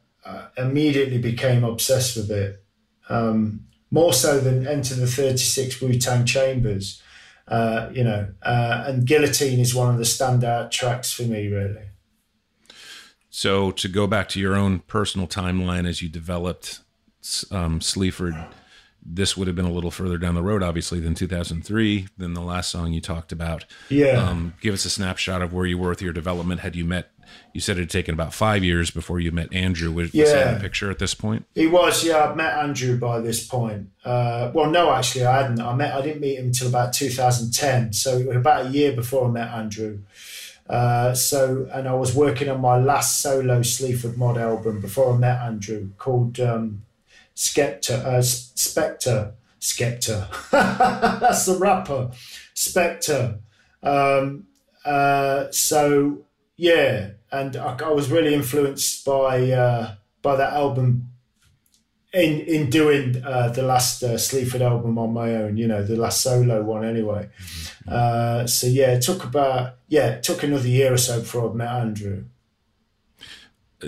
immediately 0.57 1.19
became 1.19 1.63
obsessed 1.63 2.17
with 2.17 2.31
it. 2.31 2.65
Um, 3.09 3.67
more 3.93 4.13
so 4.13 4.41
than 4.41 4.67
Enter 4.67 4.95
the 4.95 5.07
36 5.07 5.81
Wu 5.81 5.99
Tang 5.99 6.25
Chambers, 6.25 7.03
uh, 7.49 7.91
you 7.93 8.05
know, 8.05 8.29
uh, 8.43 8.85
and 8.87 9.07
Guillotine 9.07 9.59
is 9.59 9.75
one 9.75 9.91
of 9.91 9.99
the 9.99 10.05
standout 10.05 10.71
tracks 10.71 11.13
for 11.13 11.23
me, 11.23 11.49
really. 11.49 11.83
So 13.31 13.71
to 13.73 13.89
go 13.89 14.07
back 14.07 14.29
to 14.31 14.41
your 14.41 14.55
own 14.55 14.81
personal 14.81 15.27
timeline 15.27 15.89
as 15.89 16.03
you 16.03 16.09
developed 16.09 16.81
um, 17.51 17.81
Sleaford, 17.81 18.35
this 19.05 19.37
would 19.37 19.47
have 19.49 19.57
been 19.57 19.65
a 19.65 19.73
little 19.73 19.91
further 19.91 20.17
down 20.19 20.35
the 20.35 20.43
road, 20.43 20.63
obviously, 20.63 21.01
than 21.01 21.15
2003, 21.15 22.07
than 22.17 22.35
the 22.35 22.41
last 22.41 22.71
song 22.71 22.93
you 22.93 23.01
talked 23.01 23.33
about. 23.33 23.65
Yeah. 23.89 24.23
Um, 24.29 24.55
give 24.61 24.73
us 24.75 24.85
a 24.85 24.91
snapshot 24.91 25.43
of 25.43 25.53
where 25.53 25.67
you 25.67 25.77
were 25.79 25.89
with 25.91 26.03
your 26.03 26.13
development. 26.13 26.61
Had 26.61 26.77
you 26.77 26.85
met? 26.85 27.11
You 27.55 27.61
said 27.61 27.79
it 27.79 27.81
had 27.81 27.91
taken 27.91 28.13
about 28.15 28.35
five 28.35 28.63
years 28.63 28.91
before 28.91 29.19
you 29.19 29.33
met 29.33 29.53
Andrew. 29.55 29.91
Was, 29.91 30.13
was 30.13 30.31
that 30.31 30.39
Yeah. 30.39 30.49
in 30.51 30.55
the 30.55 30.61
picture 30.61 30.91
at 30.91 30.99
this 30.99 31.15
point? 31.15 31.47
He 31.55 31.67
was, 31.67 32.05
yeah. 32.05 32.25
I'd 32.25 32.37
met 32.37 32.53
Andrew 32.59 32.99
by 32.99 33.21
this 33.21 33.47
point. 33.47 33.89
Uh, 34.05 34.51
well, 34.55 34.71
no, 34.71 34.93
actually, 34.93 35.25
I 35.25 35.43
hadn't. 35.43 35.61
I 35.61 35.75
met. 35.75 35.95
I 35.95 36.03
didn't 36.03 36.21
meet 36.21 36.39
him 36.39 36.47
until 36.47 36.69
about 36.69 36.93
2010. 36.93 37.93
So 37.95 38.19
it 38.19 38.27
was 38.27 38.37
about 38.37 38.67
a 38.67 38.69
year 38.71 38.93
before 38.93 39.29
I 39.29 39.31
met 39.31 39.49
Andrew. 39.51 40.01
Uh, 40.69 41.13
so, 41.15 41.69
and 41.73 41.89
I 41.89 41.95
was 41.95 42.15
working 42.15 42.49
on 42.49 42.61
my 42.61 42.79
last 42.79 43.21
solo 43.21 43.63
Sleaford 43.63 44.17
Mod 44.17 44.39
album 44.39 44.81
before 44.81 45.15
I 45.15 45.19
met 45.19 45.41
Andrew, 45.41 45.89
called 45.99 46.39
um, 46.41 46.83
Skepta, 47.35 48.05
uh, 48.05 48.23
Spectre, 48.23 49.35
Skepta. 49.61 50.29
That's 51.21 51.47
the 51.47 51.57
rapper, 51.59 52.11
Spectre. 52.55 53.39
Um, 53.83 54.47
uh, 54.85 55.51
so 55.51 56.25
yeah, 56.57 57.11
and 57.31 57.57
I, 57.57 57.77
I 57.85 57.89
was 57.91 58.11
really 58.11 58.35
influenced 58.35 59.05
by 59.05 59.51
uh, 59.51 59.95
by 60.23 60.37
that 60.37 60.53
album 60.53 61.09
in 62.13 62.41
in 62.41 62.69
doing 62.71 63.23
uh, 63.25 63.49
the 63.49 63.63
last 63.63 64.03
uh, 64.03 64.19
Sleaford 64.19 64.61
album 64.63 64.99
on 64.99 65.13
my 65.13 65.35
own. 65.37 65.57
You 65.57 65.67
know, 65.69 65.83
the 65.83 65.97
last 65.97 66.21
solo 66.21 66.63
one 66.63 66.85
anyway. 66.85 67.31
Uh, 67.89 68.47
so 68.47 68.67
yeah, 68.67 68.93
it 68.93 69.03
took 69.03 69.25
about 69.25 69.77
yeah, 69.89 70.09
it 70.11 70.23
took 70.23 70.43
another 70.43 70.69
year 70.69 70.93
or 70.93 70.99
so 70.99 71.21
before 71.21 71.51
I 71.51 71.55
met 71.55 71.69
Andrew. 71.69 72.25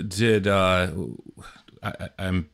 Did 0.07 0.47
uh, 0.47 0.91
I, 1.83 1.89
I- 1.99 2.09
I'm 2.19 2.49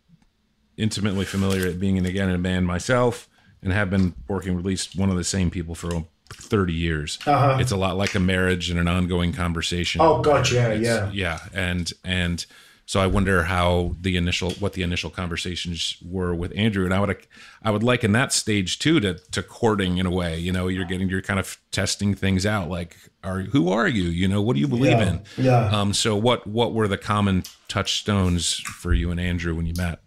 intimately 0.81 1.25
familiar 1.25 1.67
at 1.67 1.79
being 1.79 1.97
in 1.97 2.05
again 2.05 2.29
in 2.29 2.35
a 2.35 2.39
band 2.39 2.65
myself, 2.67 3.29
and 3.61 3.71
have 3.71 3.89
been 3.89 4.13
working 4.27 4.55
with 4.55 4.65
at 4.65 4.67
least 4.67 4.95
one 4.95 5.09
of 5.09 5.15
the 5.17 5.23
same 5.23 5.49
people 5.51 5.75
for 5.75 6.05
30 6.33 6.73
years. 6.73 7.19
Uh-huh. 7.25 7.57
It's 7.59 7.71
a 7.71 7.77
lot 7.77 7.97
like 7.97 8.15
a 8.15 8.19
marriage 8.19 8.69
and 8.69 8.79
an 8.79 8.87
ongoing 8.87 9.33
conversation. 9.33 10.01
Oh, 10.01 10.21
God, 10.21 10.49
yeah, 10.51 10.73
yeah. 10.73 11.09
yeah, 11.13 11.39
and 11.53 11.91
and 12.03 12.45
so 12.87 12.99
I 12.99 13.07
wonder 13.07 13.43
how 13.43 13.95
the 14.01 14.17
initial 14.17 14.51
what 14.53 14.73
the 14.73 14.81
initial 14.81 15.09
conversations 15.09 15.95
were 16.03 16.33
with 16.33 16.51
Andrew, 16.57 16.83
and 16.85 16.93
I 16.93 16.99
would 16.99 17.15
I 17.63 17.71
would 17.71 17.83
liken 17.83 18.11
that 18.13 18.33
stage 18.33 18.79
too 18.79 18.99
to 18.99 19.13
to 19.13 19.43
courting 19.43 19.97
in 19.97 20.05
a 20.05 20.11
way. 20.11 20.37
You 20.39 20.51
know, 20.51 20.67
you're 20.67 20.85
getting 20.85 21.07
you're 21.07 21.21
kind 21.21 21.39
of 21.39 21.57
testing 21.71 22.15
things 22.15 22.45
out. 22.45 22.69
Like, 22.69 22.97
are 23.23 23.41
who 23.41 23.69
are 23.69 23.87
you? 23.87 24.03
You 24.05 24.27
know, 24.27 24.41
what 24.41 24.55
do 24.55 24.59
you 24.59 24.67
believe 24.67 24.97
Yeah, 24.99 25.09
in? 25.09 25.21
yeah. 25.37 25.69
Um. 25.71 25.93
So 25.93 26.15
what 26.17 26.45
what 26.47 26.73
were 26.73 26.87
the 26.87 26.97
common 26.97 27.43
touchstones 27.69 28.55
for 28.55 28.93
you 28.93 29.11
and 29.11 29.19
Andrew 29.19 29.55
when 29.55 29.65
you 29.65 29.73
met? 29.77 29.99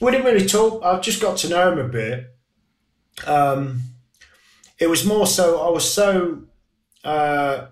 We 0.00 0.10
didn't 0.10 0.26
really 0.26 0.46
talk. 0.46 0.82
I 0.84 0.98
just 1.00 1.20
got 1.20 1.36
to 1.38 1.48
know 1.48 1.72
him 1.72 1.78
a 1.78 1.88
bit. 1.88 2.34
Um, 3.26 3.82
it 4.78 4.88
was 4.88 5.04
more 5.04 5.26
so 5.26 5.60
I 5.60 5.70
was 5.70 5.92
so 5.92 6.44
uh, 7.04 7.66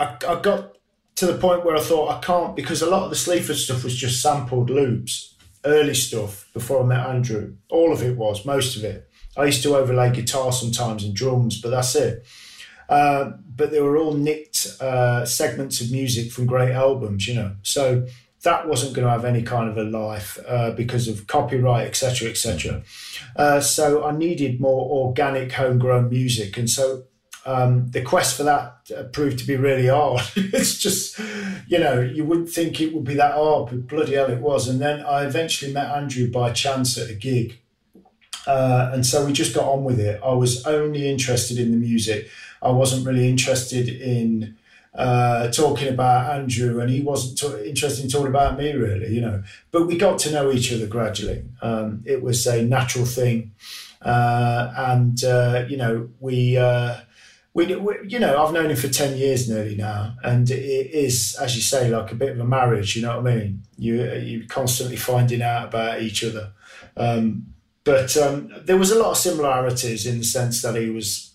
I, 0.00 0.16
I 0.26 0.40
got 0.40 0.76
to 1.16 1.26
the 1.26 1.38
point 1.38 1.64
where 1.64 1.76
I 1.76 1.80
thought 1.80 2.10
I 2.10 2.20
can't 2.20 2.56
because 2.56 2.82
a 2.82 2.90
lot 2.90 3.04
of 3.04 3.10
the 3.10 3.16
Sleaford 3.16 3.56
stuff 3.56 3.84
was 3.84 3.94
just 3.94 4.20
sampled 4.20 4.70
loops, 4.70 5.36
early 5.64 5.94
stuff 5.94 6.48
before 6.52 6.82
I 6.82 6.86
met 6.86 7.06
Andrew. 7.06 7.56
All 7.68 7.92
of 7.92 8.02
it 8.02 8.16
was, 8.16 8.44
most 8.44 8.76
of 8.76 8.84
it. 8.84 9.08
I 9.36 9.44
used 9.44 9.62
to 9.64 9.76
overlay 9.76 10.12
guitar 10.12 10.52
sometimes 10.52 11.04
and 11.04 11.14
drums, 11.14 11.60
but 11.60 11.70
that's 11.70 11.94
it. 11.96 12.24
Uh, 12.88 13.32
but 13.56 13.70
they 13.70 13.80
were 13.80 13.96
all 13.96 14.14
nicked 14.14 14.66
uh, 14.80 15.24
segments 15.24 15.80
of 15.80 15.90
music 15.90 16.30
from 16.30 16.46
great 16.46 16.72
albums, 16.72 17.26
you 17.26 17.34
know. 17.34 17.56
So 17.62 18.06
that 18.44 18.68
wasn't 18.68 18.94
going 18.94 19.06
to 19.06 19.10
have 19.10 19.24
any 19.24 19.42
kind 19.42 19.68
of 19.68 19.76
a 19.76 19.84
life 19.84 20.38
uh, 20.46 20.70
because 20.70 21.08
of 21.08 21.26
copyright, 21.26 21.86
etc., 21.86 22.28
etc. 22.30 22.82
Uh, 23.36 23.60
so 23.60 24.04
I 24.04 24.12
needed 24.16 24.60
more 24.60 25.06
organic, 25.06 25.52
homegrown 25.52 26.08
music, 26.10 26.56
and 26.56 26.70
so 26.70 27.04
um, 27.46 27.90
the 27.90 28.02
quest 28.02 28.36
for 28.36 28.44
that 28.44 28.78
uh, 28.96 29.02
proved 29.04 29.38
to 29.40 29.46
be 29.46 29.56
really 29.56 29.88
hard. 29.88 30.22
it's 30.36 30.78
just, 30.78 31.18
you 31.68 31.78
know, 31.78 32.00
you 32.00 32.24
wouldn't 32.24 32.48
think 32.48 32.80
it 32.80 32.94
would 32.94 33.04
be 33.04 33.14
that 33.14 33.34
hard, 33.34 33.70
but 33.70 33.86
bloody 33.86 34.14
hell 34.14 34.30
it 34.30 34.40
was. 34.40 34.68
And 34.68 34.80
then 34.80 35.04
I 35.04 35.24
eventually 35.24 35.72
met 35.72 35.94
Andrew 35.94 36.30
by 36.30 36.52
chance 36.52 36.96
at 36.96 37.10
a 37.10 37.14
gig. 37.14 37.58
Uh, 38.46 38.90
and 38.92 39.04
so 39.04 39.24
we 39.24 39.32
just 39.32 39.54
got 39.54 39.66
on 39.66 39.84
with 39.84 40.00
it. 40.00 40.20
I 40.24 40.32
was 40.32 40.66
only 40.66 41.08
interested 41.08 41.58
in 41.58 41.70
the 41.70 41.76
music. 41.76 42.28
I 42.62 42.70
wasn't 42.70 43.06
really 43.06 43.28
interested 43.28 43.88
in 43.88 44.56
uh, 44.94 45.50
talking 45.50 45.88
about 45.88 46.34
Andrew, 46.34 46.80
and 46.80 46.88
he 46.88 47.00
wasn't 47.00 47.38
t- 47.38 47.68
interested 47.68 48.04
in 48.04 48.10
talking 48.10 48.28
about 48.28 48.56
me, 48.56 48.72
really, 48.72 49.12
you 49.12 49.20
know. 49.20 49.42
But 49.70 49.86
we 49.86 49.98
got 49.98 50.18
to 50.20 50.30
know 50.30 50.52
each 50.52 50.72
other 50.72 50.86
gradually. 50.86 51.44
Um, 51.62 52.02
it 52.06 52.22
was 52.22 52.46
a 52.46 52.62
natural 52.62 53.04
thing. 53.04 53.52
Uh, 54.00 54.72
and, 54.76 55.24
uh, 55.24 55.64
you 55.68 55.76
know, 55.76 56.10
we, 56.20 56.56
uh, 56.56 56.98
we, 57.54 57.74
we, 57.74 57.94
you 58.06 58.18
know, 58.18 58.42
I've 58.42 58.52
known 58.52 58.70
him 58.70 58.76
for 58.76 58.88
10 58.88 59.16
years 59.16 59.48
nearly 59.48 59.76
now. 59.76 60.14
And 60.22 60.48
it 60.50 60.90
is, 60.90 61.36
as 61.40 61.56
you 61.56 61.62
say, 61.62 61.88
like 61.88 62.12
a 62.12 62.16
bit 62.16 62.32
of 62.32 62.40
a 62.40 62.44
marriage, 62.44 62.94
you 62.94 63.02
know 63.02 63.20
what 63.20 63.32
I 63.32 63.36
mean? 63.36 63.62
You, 63.78 64.04
you're 64.12 64.46
constantly 64.46 64.96
finding 64.96 65.42
out 65.42 65.68
about 65.68 66.02
each 66.02 66.22
other. 66.22 66.52
Um, 66.96 67.46
but 67.84 68.16
um, 68.16 68.50
there 68.64 68.78
was 68.78 68.90
a 68.90 68.98
lot 68.98 69.12
of 69.12 69.18
similarities 69.18 70.06
in 70.06 70.18
the 70.18 70.24
sense 70.24 70.62
that 70.62 70.74
he 70.74 70.90
was 70.90 71.33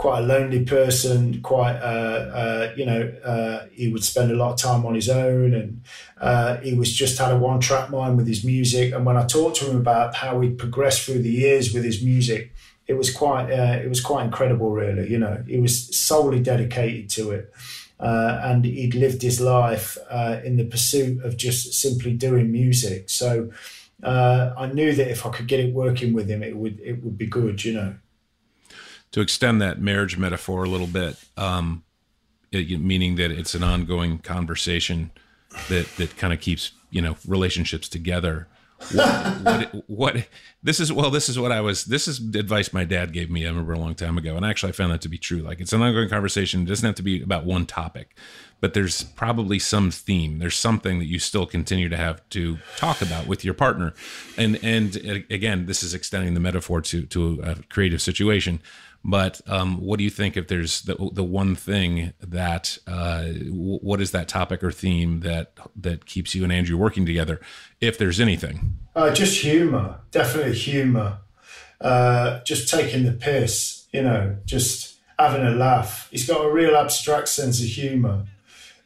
quite 0.00 0.20
a 0.20 0.22
lonely 0.22 0.64
person, 0.64 1.42
quite, 1.42 1.76
uh, 1.76 2.30
uh, 2.32 2.74
you 2.74 2.86
know, 2.86 3.02
uh, 3.22 3.66
he 3.70 3.92
would 3.92 4.02
spend 4.02 4.30
a 4.30 4.34
lot 4.34 4.50
of 4.50 4.58
time 4.58 4.86
on 4.86 4.94
his 4.94 5.10
own 5.10 5.52
and 5.52 5.84
uh, 6.22 6.56
he 6.62 6.72
was 6.72 6.90
just 6.90 7.18
had 7.18 7.30
a 7.30 7.36
one 7.36 7.60
track 7.60 7.90
mind 7.90 8.16
with 8.16 8.26
his 8.26 8.42
music. 8.42 8.94
And 8.94 9.04
when 9.04 9.18
I 9.18 9.26
talked 9.26 9.56
to 9.56 9.66
him 9.66 9.76
about 9.76 10.14
how 10.14 10.40
he 10.40 10.48
progressed 10.48 11.02
through 11.02 11.20
the 11.20 11.30
years 11.30 11.74
with 11.74 11.84
his 11.84 12.02
music, 12.02 12.54
it 12.86 12.94
was 12.94 13.12
quite, 13.12 13.52
uh, 13.52 13.78
it 13.84 13.90
was 13.90 14.00
quite 14.00 14.24
incredible, 14.24 14.70
really. 14.70 15.06
You 15.10 15.18
know, 15.18 15.44
he 15.46 15.58
was 15.58 15.94
solely 15.94 16.40
dedicated 16.40 17.10
to 17.10 17.32
it. 17.32 17.52
Uh, 18.00 18.40
and 18.42 18.64
he'd 18.64 18.94
lived 18.94 19.20
his 19.20 19.38
life 19.38 19.98
in 20.42 20.56
the 20.56 20.64
pursuit 20.64 21.22
of 21.22 21.36
just 21.36 21.74
simply 21.74 22.14
doing 22.14 22.50
music. 22.50 23.10
So 23.10 23.50
I 24.02 24.70
knew 24.72 24.94
that 24.94 25.10
if 25.10 25.26
I 25.26 25.28
could 25.28 25.46
get 25.46 25.60
it 25.60 25.74
working 25.74 26.14
with 26.14 26.30
him, 26.30 26.42
it 26.42 26.56
would 26.56 26.80
it 26.80 27.04
would 27.04 27.18
be 27.18 27.26
good, 27.26 27.62
you 27.66 27.74
know. 27.74 27.96
To 29.12 29.20
extend 29.20 29.60
that 29.60 29.80
marriage 29.80 30.16
metaphor 30.16 30.64
a 30.64 30.68
little 30.68 30.86
bit, 30.86 31.16
um, 31.36 31.82
it, 32.52 32.80
meaning 32.80 33.16
that 33.16 33.30
it's 33.30 33.54
an 33.54 33.62
ongoing 33.62 34.18
conversation 34.18 35.10
that 35.68 35.86
that 35.96 36.16
kind 36.16 36.32
of 36.32 36.40
keeps 36.40 36.72
you 36.90 37.02
know 37.02 37.16
relationships 37.26 37.88
together. 37.88 38.46
what, 38.94 39.42
what, 39.42 39.84
what 39.88 40.28
this 40.62 40.80
is 40.80 40.90
well 40.90 41.10
this 41.10 41.28
is 41.28 41.38
what 41.38 41.52
i 41.52 41.60
was 41.60 41.84
this 41.84 42.08
is 42.08 42.18
advice 42.34 42.72
my 42.72 42.82
dad 42.82 43.12
gave 43.12 43.30
me 43.30 43.44
i 43.44 43.48
remember 43.50 43.74
a 43.74 43.78
long 43.78 43.94
time 43.94 44.16
ago 44.16 44.36
and 44.36 44.46
actually 44.46 44.70
i 44.70 44.72
found 44.72 44.90
that 44.90 45.02
to 45.02 45.08
be 45.08 45.18
true. 45.18 45.40
Like 45.40 45.60
it's 45.60 45.74
an 45.74 45.82
ongoing 45.82 46.08
conversation 46.08 46.62
it 46.62 46.64
doesn't 46.64 46.86
have 46.86 46.94
to 46.94 47.02
be 47.02 47.22
about 47.22 47.44
one 47.44 47.66
topic 47.66 48.16
but 48.60 48.74
there's 48.74 49.02
probably 49.02 49.58
some 49.58 49.90
theme 49.90 50.38
there's 50.38 50.56
something 50.56 50.98
that 50.98 51.06
you 51.06 51.18
still 51.18 51.46
continue 51.46 51.88
to 51.88 51.96
have 51.96 52.26
to 52.30 52.58
talk 52.76 53.02
about 53.02 53.26
with 53.26 53.44
your 53.44 53.54
partner. 53.54 53.92
And 54.36 54.58
and 54.62 54.96
again 55.30 55.66
this 55.66 55.82
is 55.82 55.94
extending 55.94 56.34
the 56.34 56.40
metaphor 56.40 56.80
to 56.82 57.06
to 57.06 57.40
a 57.42 57.56
creative 57.68 58.02
situation 58.02 58.60
but 59.04 59.40
um, 59.46 59.80
what 59.80 59.98
do 59.98 60.04
you 60.04 60.10
think 60.10 60.36
if 60.36 60.48
there's 60.48 60.82
the, 60.82 60.96
the 61.12 61.24
one 61.24 61.54
thing 61.54 62.12
that 62.20 62.78
uh, 62.86 63.22
w- 63.22 63.78
what 63.78 64.00
is 64.00 64.10
that 64.10 64.28
topic 64.28 64.62
or 64.62 64.70
theme 64.70 65.20
that 65.20 65.52
that 65.76 66.06
keeps 66.06 66.34
you 66.34 66.44
and 66.44 66.52
Andrew 66.52 66.76
working 66.76 67.06
together, 67.06 67.40
if 67.80 67.96
there's 67.98 68.20
anything? 68.20 68.76
Uh, 68.94 69.12
just 69.12 69.40
humour, 69.40 70.00
definitely 70.10 70.54
humour. 70.54 71.18
Uh, 71.80 72.42
just 72.44 72.68
taking 72.68 73.04
the 73.04 73.12
piss, 73.12 73.86
you 73.90 74.02
know, 74.02 74.36
just 74.44 74.98
having 75.18 75.46
a 75.46 75.50
laugh. 75.50 76.08
He's 76.10 76.26
got 76.26 76.44
a 76.44 76.52
real 76.52 76.76
abstract 76.76 77.28
sense 77.28 77.60
of 77.60 77.66
humour 77.68 78.26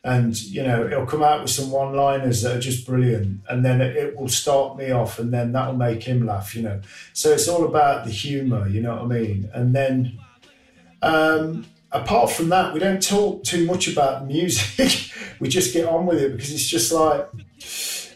and 0.04 0.40
you 0.42 0.62
know 0.62 0.86
it'll 0.86 1.06
come 1.06 1.22
out 1.22 1.40
with 1.40 1.50
some 1.50 1.70
one 1.70 1.94
liners 1.94 2.42
that 2.42 2.54
are 2.54 2.60
just 2.60 2.86
brilliant 2.86 3.40
and 3.48 3.64
then 3.64 3.80
it, 3.80 3.96
it, 3.96 4.16
will 4.16 4.28
start 4.28 4.76
me 4.76 4.90
off 4.90 5.18
and 5.18 5.32
then 5.32 5.52
that'll 5.52 5.74
make 5.74 6.02
him 6.02 6.26
laugh 6.26 6.54
you 6.54 6.62
know. 6.62 6.80
So 7.14 7.32
it's 7.32 7.48
all 7.48 7.64
about 7.64 8.04
the 8.04 8.10
humor 8.10 8.68
you 8.68 8.82
know 8.82 8.96
what 8.96 9.04
i 9.04 9.06
mean? 9.06 9.50
And 9.54 9.74
then 9.74 10.18
um, 11.00 11.66
apart 11.90 12.30
from 12.30 12.50
that 12.50 12.74
we 12.74 12.80
don't 12.80 13.02
talk 13.02 13.44
too 13.44 13.64
much 13.66 13.88
about 13.88 14.26
music. 14.26 15.10
We 15.40 15.48
just 15.48 15.74
get 15.74 15.86
on 15.86 16.06
with 16.06 16.18
it 16.22 16.32
because 16.32 16.52
it's 16.52 16.68
just 16.68 16.92
like 16.92 17.28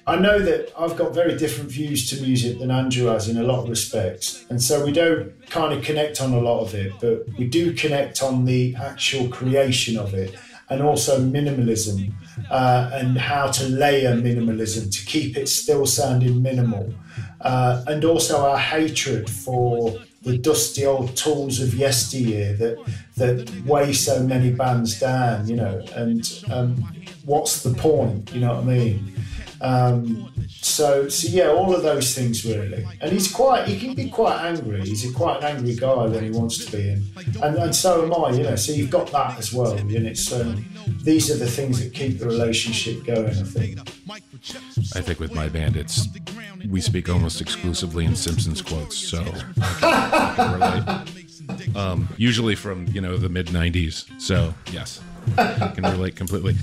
i 0.07 0.17
know 0.17 0.39
that 0.39 0.73
i've 0.79 0.97
got 0.97 1.13
very 1.13 1.37
different 1.37 1.69
views 1.69 2.09
to 2.11 2.23
music 2.23 2.61
than 2.61 2.71
andrew 2.71 3.07
has 3.07 3.29
in 3.29 3.37
a 3.37 3.43
lot 3.43 3.65
of 3.65 3.69
respects 3.69 4.47
and 4.49 4.63
so 4.63 4.85
we 4.85 4.93
don't 4.93 5.33
kind 5.51 5.77
of 5.77 5.85
connect 5.85 6.23
on 6.23 6.33
a 6.33 6.41
lot 6.41 6.61
of 6.61 6.75
it 6.75 6.93
but 7.01 7.27
we 7.37 7.47
do 7.47 7.75
connect 7.75 8.23
on 8.23 8.45
the 8.45 8.75
actual 8.77 9.29
creation 9.29 9.99
of 9.99 10.15
it 10.15 10.35
and 10.71 10.83
also 10.83 11.19
minimalism 11.21 12.13
uh, 12.51 12.91
and 12.93 13.19
how 13.19 13.51
to 13.51 13.69
layer 13.69 14.15
minimalism 14.15 14.93
to 14.93 15.05
keep 15.07 15.37
it 15.37 15.49
still 15.49 15.87
sounding 15.87 16.43
minimal. 16.43 16.93
Uh, 17.41 17.85
and 17.87 18.05
also 18.05 18.45
our 18.45 18.59
hatred 18.59 19.31
for 19.31 19.99
the 20.23 20.37
dusty 20.37 20.85
old 20.85 21.17
tools 21.17 21.61
of 21.61 21.75
yesteryear 21.75 22.53
that 22.55 22.77
that 23.17 23.51
weigh 23.65 23.93
so 23.93 24.23
many 24.23 24.51
bands 24.51 24.99
down, 25.01 25.49
you 25.49 25.57
know, 25.57 25.83
and 25.95 26.45
um, 26.51 26.77
what's 27.25 27.63
the 27.63 27.73
point, 27.75 28.33
you 28.33 28.41
know 28.41 28.55
what 28.55 28.65
I 28.65 28.67
mean? 28.67 29.15
Um, 29.61 30.31
so, 30.49 31.09
so 31.09 31.29
yeah, 31.29 31.49
all 31.49 31.75
of 31.75 31.83
those 31.83 32.15
things 32.15 32.45
really. 32.45 32.87
And 33.01 33.13
he's 33.13 33.31
quite, 33.31 33.67
he 33.67 33.79
can 33.79 33.95
be 33.95 34.09
quite 34.09 34.41
angry. 34.45 34.81
He's 34.81 35.09
a 35.09 35.13
quite 35.13 35.39
an 35.39 35.57
angry 35.57 35.75
guy 35.75 36.07
when 36.07 36.23
he 36.23 36.31
wants 36.31 36.65
to 36.65 36.77
be, 36.77 36.91
and 36.91 37.49
and, 37.49 37.57
and 37.59 37.75
so 37.75 38.05
am 38.05 38.15
I. 38.15 38.31
You 38.37 38.45
know, 38.45 38.57
so 38.57 38.73
you've 38.73 38.91
got 38.91 39.11
that 39.13 39.39
as 39.39 39.53
well. 39.53 39.73
And 39.73 39.91
it's 39.91 40.33
um, 40.33 40.65
these 41.03 41.31
are 41.31 41.37
the 41.37 41.51
things 41.51 41.83
that 41.83 41.93
keep 41.93 42.19
the 42.19 42.27
relationship 42.27 43.05
going. 43.05 43.29
I 43.29 43.43
think. 43.43 43.79
I 44.95 45.01
think 45.01 45.19
with 45.19 45.35
my 45.35 45.49
band, 45.49 45.77
it's 45.77 46.09
we 46.69 46.81
speak 46.81 47.09
almost 47.09 47.41
exclusively 47.41 48.05
in 48.05 48.15
Simpsons 48.15 48.63
quotes, 48.63 48.97
so 48.97 49.21
I 49.21 49.75
can, 49.81 50.13
I 50.13 50.35
can 50.37 50.53
relate. 50.55 51.77
Um, 51.77 52.09
usually 52.17 52.55
from 52.55 52.87
you 52.89 53.01
know 53.01 53.17
the 53.17 53.29
mid 53.29 53.49
'90s. 53.49 54.09
So 54.21 54.55
yes, 54.73 55.01
I 55.37 55.73
can 55.75 55.85
relate 55.85 56.17
completely. 56.17 56.55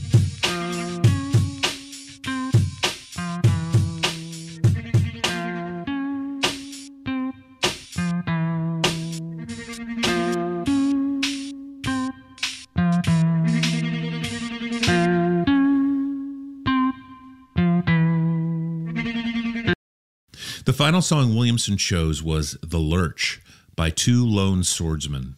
Final 20.76 21.02
song 21.02 21.34
Williamson 21.34 21.78
chose 21.78 22.22
was 22.22 22.58
The 22.62 22.80
Lurch 22.80 23.42
by 23.78 23.90
Two 23.90 24.26
Lone 24.26 24.62
Swordsmen. 24.62 25.38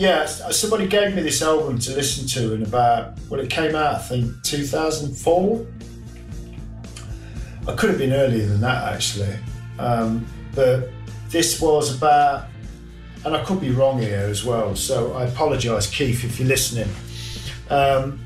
Yeah, 0.00 0.24
somebody 0.24 0.86
gave 0.86 1.14
me 1.14 1.20
this 1.20 1.42
album 1.42 1.78
to 1.80 1.94
listen 1.94 2.26
to 2.28 2.54
in 2.54 2.62
about 2.62 3.18
when 3.28 3.38
it 3.38 3.50
came 3.50 3.74
out, 3.74 3.96
I 3.96 3.98
think 3.98 4.42
2004. 4.44 5.66
I 7.68 7.76
could 7.76 7.90
have 7.90 7.98
been 7.98 8.14
earlier 8.14 8.46
than 8.46 8.62
that 8.62 8.94
actually, 8.94 9.36
um, 9.78 10.26
but 10.54 10.88
this 11.28 11.60
was 11.60 11.94
about, 11.94 12.46
and 13.26 13.36
I 13.36 13.44
could 13.44 13.60
be 13.60 13.72
wrong 13.72 14.00
here 14.00 14.20
as 14.20 14.42
well. 14.42 14.74
So 14.74 15.12
I 15.12 15.24
apologise, 15.24 15.90
Keith, 15.90 16.24
if 16.24 16.38
you're 16.40 16.48
listening. 16.48 16.88
Um, 17.68 18.18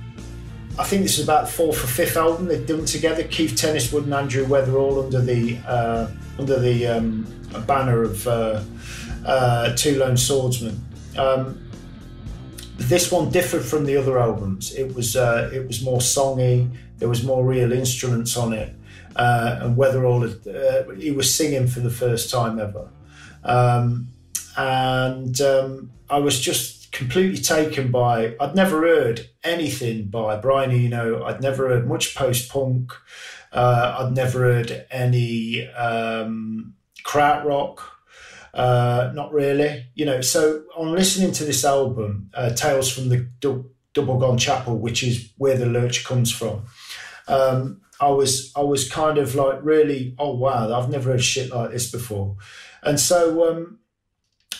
I 0.78 0.84
think 0.84 1.02
this 1.02 1.18
is 1.18 1.24
about 1.24 1.48
fourth 1.48 1.82
or 1.82 1.88
fifth 1.88 2.16
album 2.16 2.46
they've 2.46 2.64
done 2.64 2.84
together. 2.84 3.24
Keith 3.24 3.54
Tenniswood 3.56 4.04
and 4.04 4.14
Andrew 4.14 4.46
Weatherall 4.46 5.02
under 5.06 5.20
the 5.20 5.58
uh, 5.66 6.06
under 6.38 6.60
the 6.60 6.86
um, 6.86 7.26
banner 7.66 8.04
of 8.04 8.28
uh, 8.28 8.62
uh, 9.26 9.74
Two 9.74 9.98
Lone 9.98 10.16
Swordsmen. 10.16 10.80
Um, 11.16 11.63
this 12.76 13.10
one 13.10 13.30
differed 13.30 13.64
from 13.64 13.84
the 13.84 13.96
other 13.96 14.18
albums. 14.18 14.74
It 14.74 14.94
was 14.94 15.16
uh, 15.16 15.50
it 15.52 15.66
was 15.66 15.82
more 15.82 15.98
songy. 15.98 16.70
There 16.98 17.08
was 17.08 17.22
more 17.22 17.44
real 17.44 17.72
instruments 17.72 18.36
on 18.36 18.52
it, 18.52 18.74
uh, 19.16 19.58
and 19.62 19.76
Weatherall 19.76 20.24
uh, 20.46 20.94
he 20.94 21.10
was 21.10 21.34
singing 21.34 21.66
for 21.66 21.80
the 21.80 21.90
first 21.90 22.30
time 22.30 22.58
ever, 22.58 22.88
um, 23.44 24.08
and 24.56 25.40
um, 25.40 25.90
I 26.10 26.18
was 26.18 26.40
just 26.40 26.92
completely 26.92 27.40
taken 27.40 27.90
by. 27.90 28.36
I'd 28.40 28.54
never 28.54 28.80
heard 28.80 29.28
anything 29.42 30.06
by 30.06 30.36
Brian 30.36 30.70
Eno. 30.70 31.24
I'd 31.24 31.42
never 31.42 31.68
heard 31.68 31.88
much 31.88 32.14
post 32.14 32.48
punk. 32.50 32.92
Uh, 33.52 33.96
I'd 34.00 34.14
never 34.14 34.40
heard 34.40 34.86
any 34.90 35.68
um, 35.68 36.74
krautrock. 37.04 37.78
Uh, 38.54 39.10
not 39.14 39.32
really, 39.32 39.84
you 39.94 40.06
know. 40.06 40.20
So 40.20 40.62
on 40.76 40.92
listening 40.92 41.32
to 41.32 41.44
this 41.44 41.64
album, 41.64 42.30
uh, 42.34 42.50
Tales 42.50 42.90
from 42.90 43.08
the 43.08 43.28
du- 43.40 43.68
Double 43.94 44.18
Gone 44.18 44.38
Chapel, 44.38 44.78
which 44.78 45.02
is 45.02 45.32
where 45.38 45.58
the 45.58 45.66
lurch 45.66 46.04
comes 46.04 46.30
from, 46.30 46.62
um, 47.26 47.80
I 48.00 48.10
was 48.10 48.52
I 48.54 48.60
was 48.60 48.88
kind 48.88 49.18
of 49.18 49.34
like 49.34 49.58
really, 49.62 50.14
oh 50.20 50.36
wow, 50.36 50.72
I've 50.72 50.88
never 50.88 51.10
heard 51.10 51.24
shit 51.24 51.50
like 51.50 51.72
this 51.72 51.90
before, 51.90 52.36
and 52.84 53.00
so 53.00 53.50
um, 53.50 53.80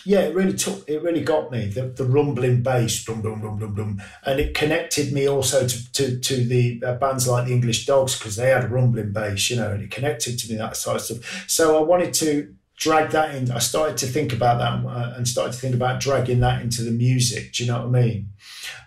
yeah, 0.05 0.21
it 0.23 0.35
really 0.35 0.55
took, 0.55 0.89
it 0.89 1.03
really 1.03 1.23
got 1.23 1.53
me 1.53 1.67
the, 1.67 1.83
the 1.83 2.05
rumbling 2.05 2.65
bass, 2.65 3.05
dum 3.05 3.23
dum 3.23 3.41
dum 3.41 3.61
dum 3.61 3.75
dum, 3.77 4.03
and 4.27 4.41
it 4.41 4.55
connected 4.55 5.13
me 5.13 5.29
also 5.29 5.69
to 5.69 5.93
to, 5.93 6.19
to 6.19 6.45
the 6.45 6.83
uh, 6.85 6.95
bands 6.95 7.29
like 7.29 7.47
the 7.47 7.53
English 7.53 7.87
Dogs 7.87 8.19
because 8.19 8.35
they 8.35 8.51
had 8.51 8.65
a 8.65 8.69
rumbling 8.69 9.13
bass, 9.13 9.51
you 9.51 9.57
know, 9.57 9.71
and 9.71 9.85
it 9.85 9.93
connected 9.93 10.37
to 10.41 10.51
me 10.51 10.57
that 10.57 10.77
sort 10.77 10.97
of 10.97 11.03
stuff. 11.03 11.45
So 11.49 11.79
I 11.79 11.83
wanted 11.83 12.13
to 12.15 12.55
drag 12.77 13.11
that 13.11 13.35
in. 13.35 13.51
I 13.51 13.59
started 13.59 13.97
to 13.99 14.07
think 14.07 14.33
about 14.33 14.59
that 14.59 14.89
uh, 14.89 15.15
and 15.17 15.27
started 15.27 15.53
to 15.53 15.59
think 15.59 15.75
about 15.75 16.01
dragging 16.01 16.41
that 16.41 16.63
into 16.63 16.83
the 16.83 16.91
music. 16.91 17.53
Do 17.53 17.65
you 17.65 17.71
know 17.71 17.87
what 17.87 17.97
I 17.97 18.03
mean? 18.03 18.31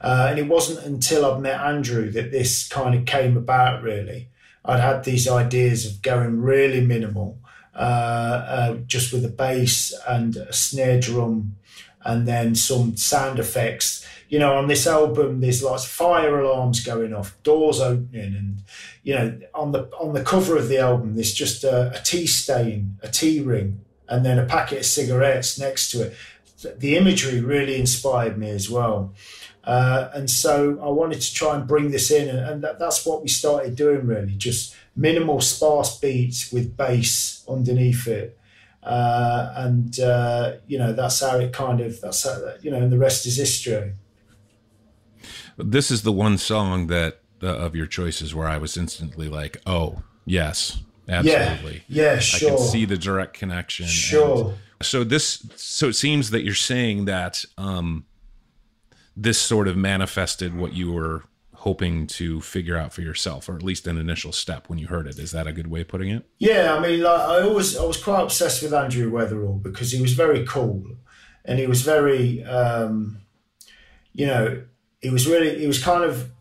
Uh, 0.01 0.27
and 0.29 0.39
it 0.39 0.47
wasn't 0.47 0.85
until 0.85 1.25
I'd 1.25 1.41
met 1.41 1.59
Andrew 1.59 2.11
that 2.11 2.31
this 2.31 2.67
kind 2.67 2.95
of 2.95 3.05
came 3.05 3.37
about. 3.37 3.83
Really, 3.83 4.29
I'd 4.65 4.79
had 4.79 5.03
these 5.03 5.27
ideas 5.27 5.85
of 5.85 6.01
going 6.01 6.41
really 6.41 6.81
minimal 6.81 7.39
uh, 7.75 8.45
uh, 8.47 8.73
just 8.87 9.13
with 9.13 9.23
a 9.23 9.29
bass 9.29 9.93
and 10.07 10.35
a 10.35 10.51
snare 10.51 10.99
drum 10.99 11.55
and 12.03 12.27
then 12.27 12.55
some 12.55 12.97
sound 12.97 13.37
effects. 13.37 14.06
You 14.29 14.39
know, 14.39 14.57
on 14.57 14.67
this 14.67 14.85
album, 14.85 15.39
there's 15.39 15.63
lots 15.63 15.85
of 15.85 15.91
fire 15.91 16.39
alarms 16.39 16.83
going 16.83 17.13
off, 17.13 17.41
doors 17.43 17.79
opening, 17.79 18.35
and 18.35 18.63
you 19.03 19.15
know, 19.15 19.39
on 19.53 19.71
the 19.71 19.89
on 19.99 20.13
the 20.13 20.23
cover 20.23 20.57
of 20.57 20.67
the 20.67 20.79
album, 20.79 21.15
there's 21.15 21.33
just 21.33 21.63
a, 21.63 21.97
a 21.97 22.03
tea 22.03 22.27
stain, 22.27 22.97
a 23.01 23.07
tea 23.07 23.39
ring, 23.39 23.81
and 24.09 24.25
then 24.25 24.37
a 24.37 24.45
packet 24.45 24.79
of 24.79 24.85
cigarettes 24.85 25.57
next 25.57 25.91
to 25.91 26.07
it. 26.07 26.15
The 26.79 26.97
imagery 26.97 27.39
really 27.39 27.79
inspired 27.79 28.37
me 28.37 28.49
as 28.49 28.69
well. 28.69 29.13
Uh, 29.63 30.09
and 30.13 30.29
so 30.29 30.79
I 30.81 30.89
wanted 30.89 31.21
to 31.21 31.33
try 31.33 31.55
and 31.55 31.67
bring 31.67 31.91
this 31.91 32.09
in, 32.09 32.29
and, 32.29 32.39
and 32.39 32.63
that, 32.63 32.79
that's 32.79 33.05
what 33.05 33.21
we 33.21 33.27
started 33.27 33.75
doing 33.75 34.07
really, 34.07 34.33
just 34.33 34.75
minimal 34.95 35.41
sparse 35.41 35.99
beats 35.99 36.51
with 36.51 36.75
bass 36.75 37.43
underneath 37.47 38.07
it. 38.07 38.37
Uh, 38.83 39.51
and 39.55 39.99
uh, 39.99 40.53
you 40.65 40.77
know 40.77 40.93
that's 40.93 41.19
how 41.19 41.37
it 41.37 41.51
kind 41.51 41.81
of 41.81 41.99
that's 41.99 42.23
how, 42.23 42.53
you 42.61 42.71
know 42.71 42.77
and 42.77 42.91
the 42.91 42.97
rest 42.97 43.25
is 43.25 43.35
history 43.35 43.93
This 45.57 45.91
is 45.91 46.03
the 46.03 46.11
one 46.11 46.37
song 46.37 46.87
that 46.87 47.19
uh, 47.41 47.47
of 47.47 47.75
your 47.75 47.85
choices 47.87 48.33
where 48.33 48.47
I 48.47 48.57
was 48.57 48.77
instantly 48.77 49.27
like, 49.29 49.57
"Oh, 49.65 50.01
yes, 50.25 50.79
absolutely." 51.07 51.83
yeah 51.87 52.13
I 52.13 52.19
sure 52.19 52.49
can 52.49 52.57
see 52.59 52.85
the 52.85 52.97
direct 52.97 53.33
connection. 53.33 53.85
and- 53.85 53.91
Sure. 53.93 54.53
so 54.81 55.03
this, 55.03 55.45
so 55.55 55.87
it 55.89 55.93
seems 55.93 56.29
that 56.31 56.43
you're 56.43 56.53
saying 56.53 57.05
that 57.05 57.43
um, 57.57 58.05
this 59.15 59.39
sort 59.39 59.67
of 59.67 59.75
manifested 59.77 60.55
what 60.55 60.73
you 60.73 60.91
were 60.91 61.23
hoping 61.53 62.05
to 62.05 62.39
figure 62.39 62.77
out 62.77 62.93
for 62.93 63.01
yourself, 63.01 63.49
or 63.49 63.55
at 63.55 63.63
least 63.63 63.87
an 63.87 63.97
initial 63.97 64.31
step 64.31 64.69
when 64.69 64.77
you 64.77 64.87
heard 64.87 65.07
it. 65.07 65.17
Is 65.17 65.31
that 65.31 65.47
a 65.47 65.51
good 65.51 65.67
way 65.67 65.81
of 65.81 65.87
putting 65.87 66.09
it? 66.11 66.23
Yeah, 66.37 66.75
I 66.75 66.79
mean, 66.79 67.01
like 67.01 67.19
I 67.19 67.41
always, 67.41 67.75
I 67.75 67.83
was 67.83 68.01
quite 68.01 68.21
obsessed 68.21 68.61
with 68.61 68.73
Andrew 68.73 69.11
Weatherall 69.11 69.61
because 69.61 69.91
he 69.91 69.99
was 70.01 70.13
very 70.13 70.45
cool, 70.45 70.83
and 71.45 71.57
he 71.59 71.65
was 71.67 71.81
very, 71.81 72.43
um, 72.43 73.21
you 74.13 74.27
know, 74.27 74.63
he 75.01 75.09
was 75.09 75.27
really, 75.27 75.59
he 75.59 75.67
was 75.67 75.83
kind 75.83 76.03
of 76.03 76.31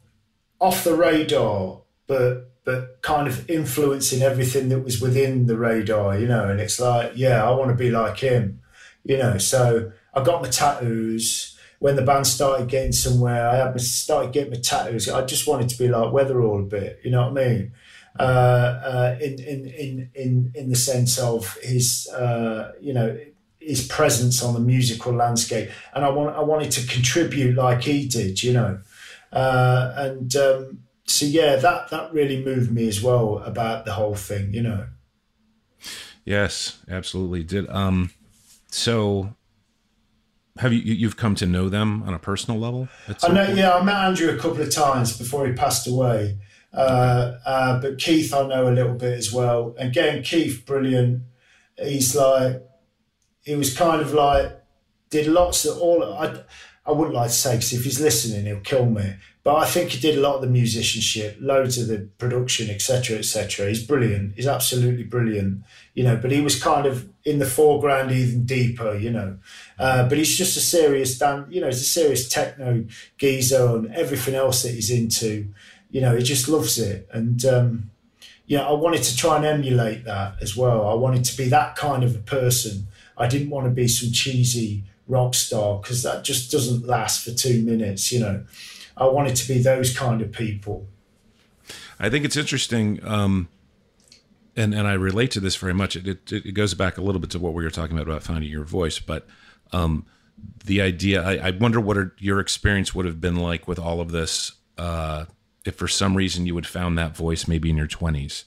off 0.60 0.84
the 0.84 0.94
radar, 0.94 1.80
but 2.06 2.50
but 2.64 3.00
kind 3.00 3.28
of 3.28 3.48
influencing 3.48 4.22
everything 4.22 4.68
that 4.70 4.80
was 4.80 5.00
within 5.00 5.46
the 5.46 5.56
radar, 5.56 6.18
you 6.18 6.26
know. 6.26 6.48
And 6.48 6.60
it's 6.60 6.80
like, 6.80 7.12
yeah, 7.14 7.44
I 7.44 7.50
want 7.52 7.70
to 7.70 7.76
be 7.76 7.90
like 7.90 8.18
him, 8.18 8.60
you 9.04 9.18
know. 9.18 9.38
So 9.38 9.92
I 10.14 10.22
got 10.22 10.42
my 10.42 10.48
tattoos. 10.48 11.52
When 11.78 11.94
the 11.94 12.02
band 12.02 12.26
started 12.26 12.68
getting 12.68 12.92
somewhere, 12.92 13.48
I 13.48 13.56
had 13.56 13.70
my, 13.72 13.76
started 13.76 14.32
getting 14.32 14.52
my 14.52 14.58
tattoos. 14.58 15.08
I 15.08 15.24
just 15.26 15.46
wanted 15.46 15.68
to 15.68 15.78
be 15.78 15.88
like 15.88 16.10
Weatherall 16.10 16.60
a 16.60 16.66
bit, 16.66 17.00
you 17.04 17.10
know 17.10 17.30
what 17.30 17.38
I 17.42 17.48
mean? 17.48 17.72
uh, 18.18 18.22
uh, 18.22 19.18
in, 19.20 19.34
in 19.40 19.66
in 19.66 20.10
in 20.14 20.52
in 20.54 20.68
the 20.70 20.76
sense 20.76 21.18
of 21.18 21.56
his 21.62 22.08
uh, 22.08 22.72
you 22.80 22.92
know 22.92 23.16
his 23.66 23.86
presence 23.86 24.42
on 24.42 24.54
the 24.54 24.60
musical 24.60 25.12
landscape, 25.12 25.68
and 25.94 26.04
I 26.04 26.08
want 26.10 26.36
I 26.36 26.40
wanted 26.40 26.70
to 26.72 26.86
contribute 26.86 27.56
like 27.56 27.82
he 27.82 28.06
did, 28.06 28.42
you 28.42 28.52
know, 28.52 28.80
uh, 29.32 29.92
and 29.96 30.34
um, 30.36 30.78
so 31.04 31.26
yeah, 31.26 31.56
that 31.56 31.90
that 31.90 32.12
really 32.12 32.44
moved 32.44 32.70
me 32.72 32.86
as 32.88 33.02
well 33.02 33.38
about 33.38 33.84
the 33.84 33.92
whole 33.92 34.14
thing, 34.14 34.54
you 34.54 34.62
know. 34.62 34.86
Yes, 36.24 36.78
absolutely. 36.88 37.42
Did 37.44 37.68
um, 37.70 38.10
so 38.70 39.34
have 40.58 40.72
you 40.72 40.80
you- 40.80 40.94
you've 40.94 41.16
come 41.16 41.34
to 41.36 41.46
know 41.46 41.68
them 41.68 42.02
on 42.04 42.14
a 42.14 42.18
personal 42.18 42.58
level? 42.60 42.88
I 43.22 43.28
know, 43.32 43.44
point? 43.46 43.58
yeah, 43.58 43.74
I 43.74 43.82
met 43.84 43.96
Andrew 43.96 44.30
a 44.30 44.36
couple 44.36 44.60
of 44.62 44.70
times 44.70 45.16
before 45.18 45.46
he 45.46 45.52
passed 45.52 45.86
away. 45.86 46.38
Uh, 46.72 47.38
uh, 47.46 47.80
but 47.80 47.98
Keith, 47.98 48.34
I 48.34 48.46
know 48.46 48.68
a 48.68 48.70
little 48.74 48.94
bit 48.94 49.16
as 49.16 49.32
well. 49.32 49.74
Again, 49.78 50.22
Keith, 50.22 50.64
brilliant. 50.66 51.22
He's 51.78 52.14
like, 52.14 52.62
he 53.46 53.54
was 53.54 53.74
kind 53.74 54.02
of 54.02 54.12
like, 54.12 54.60
did 55.08 55.28
lots 55.28 55.64
of 55.64 55.78
all. 55.78 56.02
I, 56.02 56.40
I 56.84 56.90
wouldn't 56.90 57.14
like 57.14 57.28
to 57.28 57.34
say 57.34 57.52
because 57.52 57.72
if 57.72 57.84
he's 57.84 58.00
listening, 58.00 58.44
he'll 58.44 58.60
kill 58.60 58.86
me. 58.86 59.14
But 59.44 59.54
I 59.54 59.66
think 59.66 59.90
he 59.90 60.00
did 60.00 60.18
a 60.18 60.20
lot 60.20 60.34
of 60.34 60.40
the 60.40 60.48
musicianship, 60.48 61.36
loads 61.40 61.78
of 61.78 61.86
the 61.86 62.08
production, 62.18 62.68
etc., 62.68 63.18
etc. 63.18 63.68
He's 63.68 63.86
brilliant. 63.86 64.34
He's 64.34 64.48
absolutely 64.48 65.04
brilliant, 65.04 65.62
you 65.94 66.02
know. 66.02 66.16
But 66.16 66.32
he 66.32 66.40
was 66.40 66.60
kind 66.60 66.84
of 66.84 67.08
in 67.24 67.38
the 67.38 67.46
foreground, 67.46 68.10
even 68.10 68.44
deeper, 68.44 68.96
you 68.96 69.10
know. 69.10 69.38
Uh, 69.78 70.08
but 70.08 70.18
he's 70.18 70.36
just 70.36 70.56
a 70.56 70.60
serious 70.60 71.16
dan, 71.16 71.46
you 71.48 71.60
know. 71.60 71.68
He's 71.68 71.82
a 71.82 71.84
serious 71.84 72.28
techno 72.28 72.86
geezer 73.18 73.76
and 73.76 73.94
everything 73.94 74.34
else 74.34 74.64
that 74.64 74.72
he's 74.72 74.90
into. 74.90 75.46
You 75.92 76.00
know, 76.00 76.16
he 76.16 76.24
just 76.24 76.48
loves 76.48 76.80
it, 76.80 77.08
and 77.12 77.44
um, 77.44 77.90
yeah, 78.46 78.66
I 78.66 78.72
wanted 78.72 79.04
to 79.04 79.16
try 79.16 79.36
and 79.36 79.46
emulate 79.46 80.04
that 80.04 80.42
as 80.42 80.56
well. 80.56 80.88
I 80.88 80.94
wanted 80.94 81.24
to 81.24 81.36
be 81.36 81.48
that 81.50 81.76
kind 81.76 82.02
of 82.02 82.16
a 82.16 82.20
person. 82.20 82.88
I 83.16 83.28
didn't 83.28 83.50
want 83.50 83.66
to 83.66 83.70
be 83.70 83.88
some 83.88 84.12
cheesy 84.12 84.84
rock 85.08 85.34
star 85.34 85.80
because 85.80 86.02
that 86.02 86.24
just 86.24 86.50
doesn't 86.50 86.86
last 86.86 87.24
for 87.24 87.32
two 87.32 87.62
minutes, 87.62 88.12
you 88.12 88.20
know. 88.20 88.44
I 88.96 89.06
wanted 89.06 89.36
to 89.36 89.48
be 89.48 89.62
those 89.62 89.96
kind 89.96 90.22
of 90.22 90.32
people. 90.32 90.88
I 91.98 92.10
think 92.10 92.24
it's 92.24 92.36
interesting, 92.36 93.00
um, 93.04 93.48
and 94.54 94.74
and 94.74 94.86
I 94.86 94.94
relate 94.94 95.30
to 95.32 95.40
this 95.40 95.56
very 95.56 95.74
much. 95.74 95.96
It, 95.96 96.06
it 96.06 96.32
it 96.32 96.52
goes 96.52 96.74
back 96.74 96.98
a 96.98 97.02
little 97.02 97.20
bit 97.20 97.30
to 97.30 97.38
what 97.38 97.54
we 97.54 97.64
were 97.64 97.70
talking 97.70 97.96
about 97.96 98.08
about 98.08 98.22
finding 98.22 98.50
your 98.50 98.64
voice, 98.64 98.98
but 98.98 99.26
um, 99.72 100.06
the 100.64 100.80
idea. 100.80 101.22
I, 101.22 101.48
I 101.48 101.50
wonder 101.50 101.80
what 101.80 101.96
are, 101.96 102.14
your 102.18 102.40
experience 102.40 102.94
would 102.94 103.06
have 103.06 103.20
been 103.20 103.36
like 103.36 103.66
with 103.68 103.78
all 103.78 104.00
of 104.00 104.10
this. 104.12 104.52
Uh, 104.76 105.26
if 105.64 105.74
for 105.74 105.88
some 105.88 106.16
reason 106.16 106.46
you 106.46 106.54
had 106.54 106.66
found 106.66 106.96
that 106.98 107.16
voice 107.16 107.48
maybe 107.48 107.70
in 107.70 107.76
your 107.76 107.86
twenties, 107.86 108.44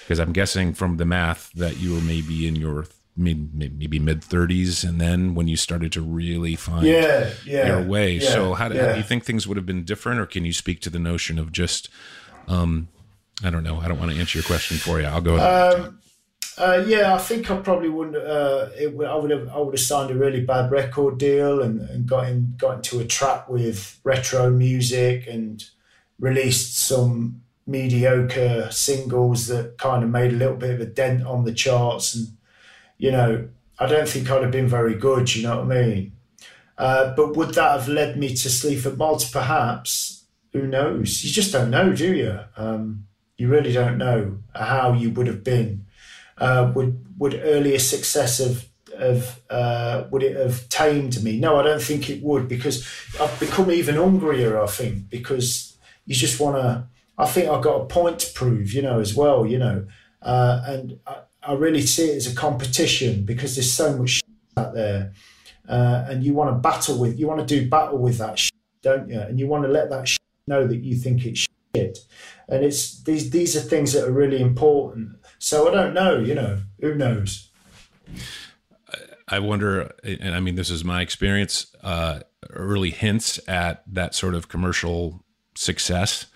because 0.00 0.18
I'm 0.18 0.32
guessing 0.32 0.74
from 0.74 0.96
the 0.96 1.06
math 1.06 1.50
that 1.52 1.78
you 1.78 1.94
were 1.94 2.00
maybe 2.00 2.46
in 2.46 2.56
your 2.56 2.86
maybe, 3.16 3.48
maybe 3.54 3.98
mid 3.98 4.22
thirties, 4.24 4.84
and 4.84 5.00
then 5.00 5.34
when 5.34 5.48
you 5.48 5.56
started 5.56 5.92
to 5.92 6.00
really 6.02 6.56
find 6.56 6.86
Yeah, 6.86 7.30
yeah, 7.44 7.66
your 7.66 7.82
way. 7.82 8.14
yeah, 8.14 8.28
so 8.30 8.54
how 8.54 8.68
do, 8.68 8.78
how 8.78 8.92
do 8.92 8.98
you 8.98 9.04
think 9.04 9.24
things 9.24 9.46
would 9.46 9.56
have 9.56 9.66
been 9.66 9.84
different, 9.84 10.20
or 10.20 10.26
can 10.26 10.44
you 10.44 10.52
speak 10.52 10.80
to 10.82 10.90
the 10.90 10.98
notion 10.98 11.38
of 11.38 11.52
just 11.52 11.88
um, 12.48 12.88
I 13.44 13.50
don't 13.50 13.64
know. 13.64 13.78
I 13.80 13.88
don't 13.88 13.98
want 13.98 14.12
to 14.12 14.18
answer 14.18 14.38
your 14.38 14.44
question 14.44 14.76
for 14.76 15.00
you. 15.00 15.06
I'll 15.06 15.20
go. 15.20 15.36
Uh, 16.58 16.84
yeah, 16.86 17.14
I 17.14 17.18
think 17.18 17.50
I 17.50 17.56
probably 17.56 17.88
wouldn't. 17.88 18.16
Uh, 18.16 18.68
it, 18.76 18.88
I 18.88 19.16
would 19.16 19.30
have. 19.30 19.48
I 19.48 19.58
would 19.58 19.74
have 19.74 19.80
signed 19.80 20.10
a 20.10 20.14
really 20.14 20.42
bad 20.42 20.70
record 20.70 21.18
deal 21.18 21.62
and, 21.62 21.80
and 21.80 22.06
got 22.06 22.28
in 22.28 22.54
got 22.58 22.76
into 22.76 23.00
a 23.00 23.06
trap 23.06 23.48
with 23.48 23.98
retro 24.04 24.50
music 24.50 25.26
and 25.26 25.64
released 26.20 26.76
some 26.76 27.40
mediocre 27.66 28.68
singles 28.70 29.46
that 29.46 29.78
kind 29.78 30.04
of 30.04 30.10
made 30.10 30.32
a 30.32 30.36
little 30.36 30.56
bit 30.56 30.74
of 30.74 30.80
a 30.80 30.86
dent 30.86 31.24
on 31.24 31.44
the 31.44 31.54
charts. 31.54 32.14
And 32.14 32.28
you 33.02 33.10
know, 33.10 33.48
I 33.78 33.86
don't 33.86 34.08
think 34.08 34.30
I'd 34.30 34.42
have 34.42 34.52
been 34.58 34.68
very 34.68 34.94
good. 34.94 35.34
You 35.34 35.42
know 35.44 35.56
what 35.62 35.76
I 35.76 35.80
mean? 35.82 36.12
Uh, 36.78 37.14
but 37.14 37.36
would 37.36 37.54
that 37.54 37.72
have 37.78 37.88
led 37.88 38.18
me 38.18 38.28
to 38.34 38.48
Sleaford 38.50 38.98
Mods? 38.98 39.30
Perhaps. 39.30 40.24
Who 40.52 40.66
knows? 40.66 41.24
You 41.24 41.30
just 41.30 41.52
don't 41.52 41.70
know, 41.70 41.94
do 41.94 42.14
you? 42.14 42.38
Um, 42.56 43.06
you 43.36 43.48
really 43.48 43.72
don't 43.72 43.98
know 43.98 44.38
how 44.54 44.92
you 44.92 45.10
would 45.10 45.26
have 45.26 45.42
been 45.42 45.86
uh, 46.42 46.72
would 46.74 47.04
would 47.18 47.40
earlier 47.44 47.78
success 47.78 48.38
have 48.38 48.66
have 48.98 49.40
uh, 49.48 50.04
would 50.10 50.22
it 50.22 50.36
have 50.36 50.68
tamed 50.68 51.22
me? 51.22 51.38
No, 51.38 51.58
I 51.58 51.62
don't 51.62 51.82
think 51.82 52.10
it 52.10 52.22
would 52.22 52.48
because 52.48 52.86
I've 53.20 53.38
become 53.40 53.70
even 53.70 53.96
hungrier. 53.96 54.60
I 54.60 54.66
think 54.66 55.08
because 55.08 55.76
you 56.04 56.14
just 56.14 56.40
want 56.40 56.56
to. 56.56 56.88
I 57.18 57.26
think 57.26 57.48
I've 57.48 57.62
got 57.62 57.82
a 57.82 57.84
point 57.84 58.18
to 58.20 58.32
prove, 58.32 58.72
you 58.72 58.82
know, 58.82 58.98
as 58.98 59.14
well, 59.14 59.46
you 59.46 59.58
know, 59.58 59.86
uh, 60.22 60.62
and 60.66 60.98
I, 61.06 61.18
I 61.44 61.54
really 61.54 61.82
see 61.82 62.10
it 62.10 62.16
as 62.16 62.32
a 62.32 62.34
competition 62.34 63.24
because 63.24 63.56
there's 63.56 63.72
so 63.72 63.96
much 63.96 64.20
out 64.56 64.74
there, 64.74 65.12
uh, 65.68 66.04
and 66.08 66.22
you 66.22 66.34
want 66.34 66.54
to 66.54 66.60
battle 66.60 66.98
with, 66.98 67.18
you 67.18 67.26
want 67.26 67.46
to 67.46 67.60
do 67.60 67.68
battle 67.68 67.98
with 67.98 68.18
that, 68.18 68.38
shit, 68.38 68.52
don't 68.82 69.08
you? 69.08 69.20
And 69.20 69.38
you 69.38 69.46
want 69.48 69.64
to 69.64 69.70
let 69.70 69.90
that 69.90 70.08
know 70.46 70.66
that 70.66 70.76
you 70.76 70.96
think 70.96 71.24
it's 71.24 71.46
shit, 71.74 71.98
and 72.48 72.64
it's 72.64 73.02
these 73.02 73.30
these 73.30 73.56
are 73.56 73.60
things 73.60 73.92
that 73.92 74.06
are 74.06 74.12
really 74.12 74.40
important. 74.40 75.16
So 75.38 75.68
I 75.68 75.74
don't 75.74 75.94
know, 75.94 76.18
you 76.18 76.34
know, 76.34 76.60
who 76.80 76.94
knows? 76.94 77.50
I 79.28 79.38
wonder, 79.38 79.94
and 80.04 80.34
I 80.34 80.40
mean, 80.40 80.56
this 80.56 80.70
is 80.70 80.84
my 80.84 81.00
experience. 81.00 81.74
Uh, 81.82 82.20
early 82.50 82.90
hints 82.90 83.40
at 83.48 83.82
that 83.86 84.14
sort 84.14 84.34
of 84.34 84.48
commercial 84.48 85.24
success, 85.54 86.26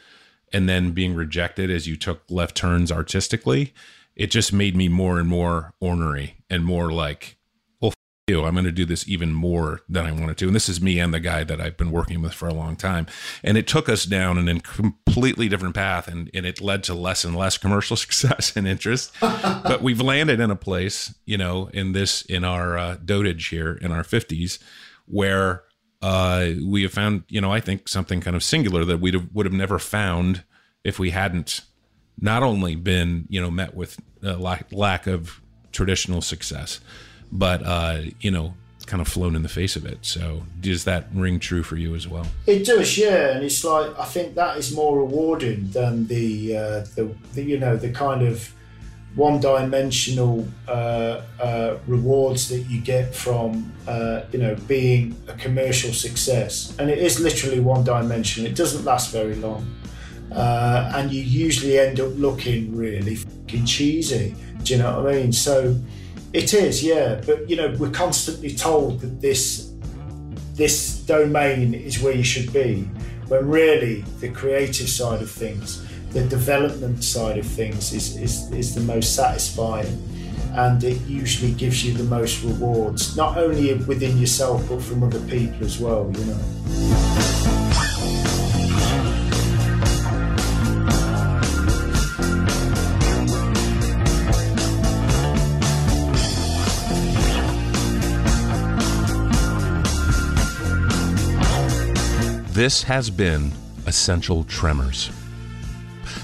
and 0.52 0.68
then 0.68 0.92
being 0.92 1.14
rejected 1.14 1.70
as 1.70 1.86
you 1.86 1.96
took 1.96 2.22
left 2.30 2.56
turns 2.56 2.90
artistically. 2.90 3.74
It 4.16 4.30
just 4.30 4.52
made 4.52 4.74
me 4.74 4.88
more 4.88 5.20
and 5.20 5.28
more 5.28 5.74
ornery 5.80 6.36
and 6.48 6.64
more 6.64 6.90
like, 6.90 7.36
well, 7.80 7.90
f- 7.90 7.94
you. 8.26 8.44
I'm 8.44 8.54
going 8.54 8.64
to 8.64 8.72
do 8.72 8.86
this 8.86 9.06
even 9.06 9.32
more 9.32 9.82
than 9.88 10.06
I 10.06 10.12
wanted 10.12 10.38
to. 10.38 10.46
And 10.46 10.56
this 10.56 10.68
is 10.68 10.80
me 10.80 10.98
and 10.98 11.12
the 11.12 11.20
guy 11.20 11.44
that 11.44 11.60
I've 11.60 11.76
been 11.76 11.92
working 11.92 12.22
with 12.22 12.32
for 12.32 12.48
a 12.48 12.54
long 12.54 12.76
time. 12.76 13.06
And 13.44 13.58
it 13.58 13.66
took 13.66 13.88
us 13.88 14.04
down 14.04 14.38
an 14.38 14.60
completely 14.60 15.48
different 15.48 15.74
path 15.74 16.08
and, 16.08 16.30
and 16.32 16.46
it 16.46 16.60
led 16.60 16.82
to 16.84 16.94
less 16.94 17.24
and 17.24 17.36
less 17.36 17.58
commercial 17.58 17.96
success 17.96 18.56
and 18.56 18.66
interest. 18.66 19.12
but 19.20 19.82
we've 19.82 20.00
landed 20.00 20.40
in 20.40 20.50
a 20.50 20.56
place, 20.56 21.14
you 21.26 21.36
know, 21.36 21.68
in 21.74 21.92
this, 21.92 22.22
in 22.22 22.42
our 22.42 22.78
uh, 22.78 22.96
dotage 22.96 23.50
here 23.50 23.74
in 23.74 23.92
our 23.92 24.02
50s 24.02 24.58
where 25.06 25.62
uh, 26.02 26.50
we 26.64 26.82
have 26.82 26.92
found, 26.92 27.24
you 27.28 27.40
know, 27.40 27.52
I 27.52 27.60
think 27.60 27.88
something 27.88 28.20
kind 28.20 28.36
of 28.36 28.42
singular 28.42 28.84
that 28.84 29.00
we 29.00 29.16
would 29.16 29.46
have 29.46 29.52
never 29.52 29.78
found 29.78 30.44
if 30.84 30.98
we 30.98 31.10
hadn't 31.10 31.62
not 32.20 32.42
only 32.42 32.76
been, 32.76 33.26
you 33.28 33.40
know, 33.40 33.50
met 33.50 33.74
with 33.74 33.98
a 34.22 34.34
lack, 34.34 34.72
lack 34.72 35.06
of 35.06 35.40
traditional 35.72 36.20
success, 36.20 36.80
but 37.30 37.62
uh, 37.64 38.00
you 38.20 38.30
know, 38.30 38.54
kind 38.86 39.00
of 39.00 39.08
flown 39.08 39.34
in 39.34 39.42
the 39.42 39.48
face 39.48 39.76
of 39.76 39.84
it. 39.84 39.98
So 40.02 40.42
does 40.60 40.84
that 40.84 41.06
ring 41.12 41.40
true 41.40 41.62
for 41.62 41.76
you 41.76 41.94
as 41.94 42.08
well? 42.08 42.26
It 42.46 42.64
does, 42.64 42.96
yeah. 42.96 43.34
And 43.34 43.44
it's 43.44 43.64
like 43.64 43.98
I 43.98 44.04
think 44.04 44.34
that 44.36 44.56
is 44.56 44.74
more 44.74 44.98
rewarding 44.98 45.70
than 45.70 46.06
the 46.06 46.56
uh, 46.56 46.80
the, 46.94 47.14
the 47.34 47.42
you 47.42 47.58
know 47.58 47.76
the 47.76 47.90
kind 47.90 48.22
of 48.22 48.52
one-dimensional 49.16 50.46
uh, 50.68 51.22
uh, 51.40 51.78
rewards 51.86 52.50
that 52.50 52.60
you 52.68 52.80
get 52.82 53.14
from 53.14 53.72
uh, 53.88 54.22
you 54.32 54.38
know 54.38 54.54
being 54.68 55.16
a 55.28 55.32
commercial 55.34 55.92
success, 55.92 56.74
and 56.78 56.90
it 56.90 56.98
is 56.98 57.20
literally 57.20 57.60
one 57.60 57.82
dimension. 57.82 58.46
It 58.46 58.54
doesn't 58.54 58.84
last 58.84 59.12
very 59.12 59.34
long, 59.34 59.66
uh, 60.32 60.92
and 60.94 61.10
you 61.12 61.22
usually 61.22 61.78
end 61.78 62.00
up 62.00 62.10
looking 62.16 62.76
really 62.76 63.16
fucking 63.16 63.64
cheesy. 63.64 64.34
Do 64.62 64.74
you 64.74 64.82
know 64.82 65.02
what 65.02 65.14
I 65.14 65.18
mean? 65.20 65.32
So 65.32 65.78
it 66.32 66.52
is, 66.54 66.82
yeah. 66.82 67.20
But 67.24 67.48
you 67.48 67.56
know, 67.56 67.74
we're 67.78 67.90
constantly 67.90 68.54
told 68.54 69.00
that 69.00 69.20
this 69.20 69.72
this 70.54 71.00
domain 71.00 71.74
is 71.74 72.00
where 72.00 72.14
you 72.14 72.24
should 72.24 72.52
be, 72.52 72.82
when 73.28 73.46
really 73.48 74.00
the 74.20 74.30
creative 74.30 74.88
side 74.88 75.20
of 75.20 75.30
things, 75.30 75.84
the 76.12 76.24
development 76.24 77.04
side 77.04 77.36
of 77.36 77.46
things 77.46 77.92
is, 77.92 78.16
is, 78.16 78.50
is 78.52 78.74
the 78.74 78.80
most 78.80 79.14
satisfying 79.14 80.02
and 80.56 80.82
it 80.82 80.98
usually 81.02 81.52
gives 81.52 81.84
you 81.84 81.92
the 81.92 82.04
most 82.04 82.42
rewards, 82.42 83.14
not 83.16 83.36
only 83.36 83.74
within 83.74 84.16
yourself 84.16 84.66
but 84.68 84.80
from 84.80 85.02
other 85.02 85.20
people 85.26 85.64
as 85.64 85.78
well, 85.78 86.10
you 86.16 86.24
know. 86.24 87.35
This 102.56 102.82
has 102.84 103.10
been 103.10 103.52
Essential 103.86 104.42
Tremors. 104.44 105.10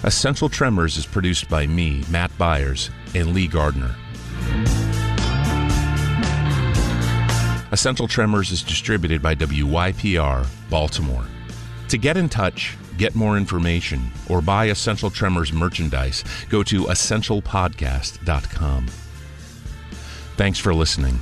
Essential 0.03 0.49
Tremors 0.49 0.97
is 0.97 1.05
produced 1.05 1.47
by 1.51 1.67
me, 1.67 2.05
Matt 2.09 2.31
Byers, 2.39 2.89
and 3.15 3.35
Lee 3.35 3.47
Gardner. 3.47 3.95
Essential 7.71 8.09
Tremors 8.09 8.51
is 8.51 8.63
distributed 8.63 9.21
by 9.21 9.35
WYPR, 9.35 10.47
Baltimore. 10.71 11.27
To 11.89 11.99
get 11.99 12.17
in 12.17 12.31
touch, 12.31 12.79
get 12.97 13.15
more 13.15 13.37
information, 13.37 14.11
or 14.31 14.41
buy 14.41 14.71
Essential 14.71 15.11
Tremors 15.11 15.53
merchandise, 15.53 16.25
go 16.49 16.63
to 16.63 16.85
essentialpodcast.com. 16.85 18.87
Thanks 20.39 20.59
for 20.59 20.73
listening. 20.73 21.21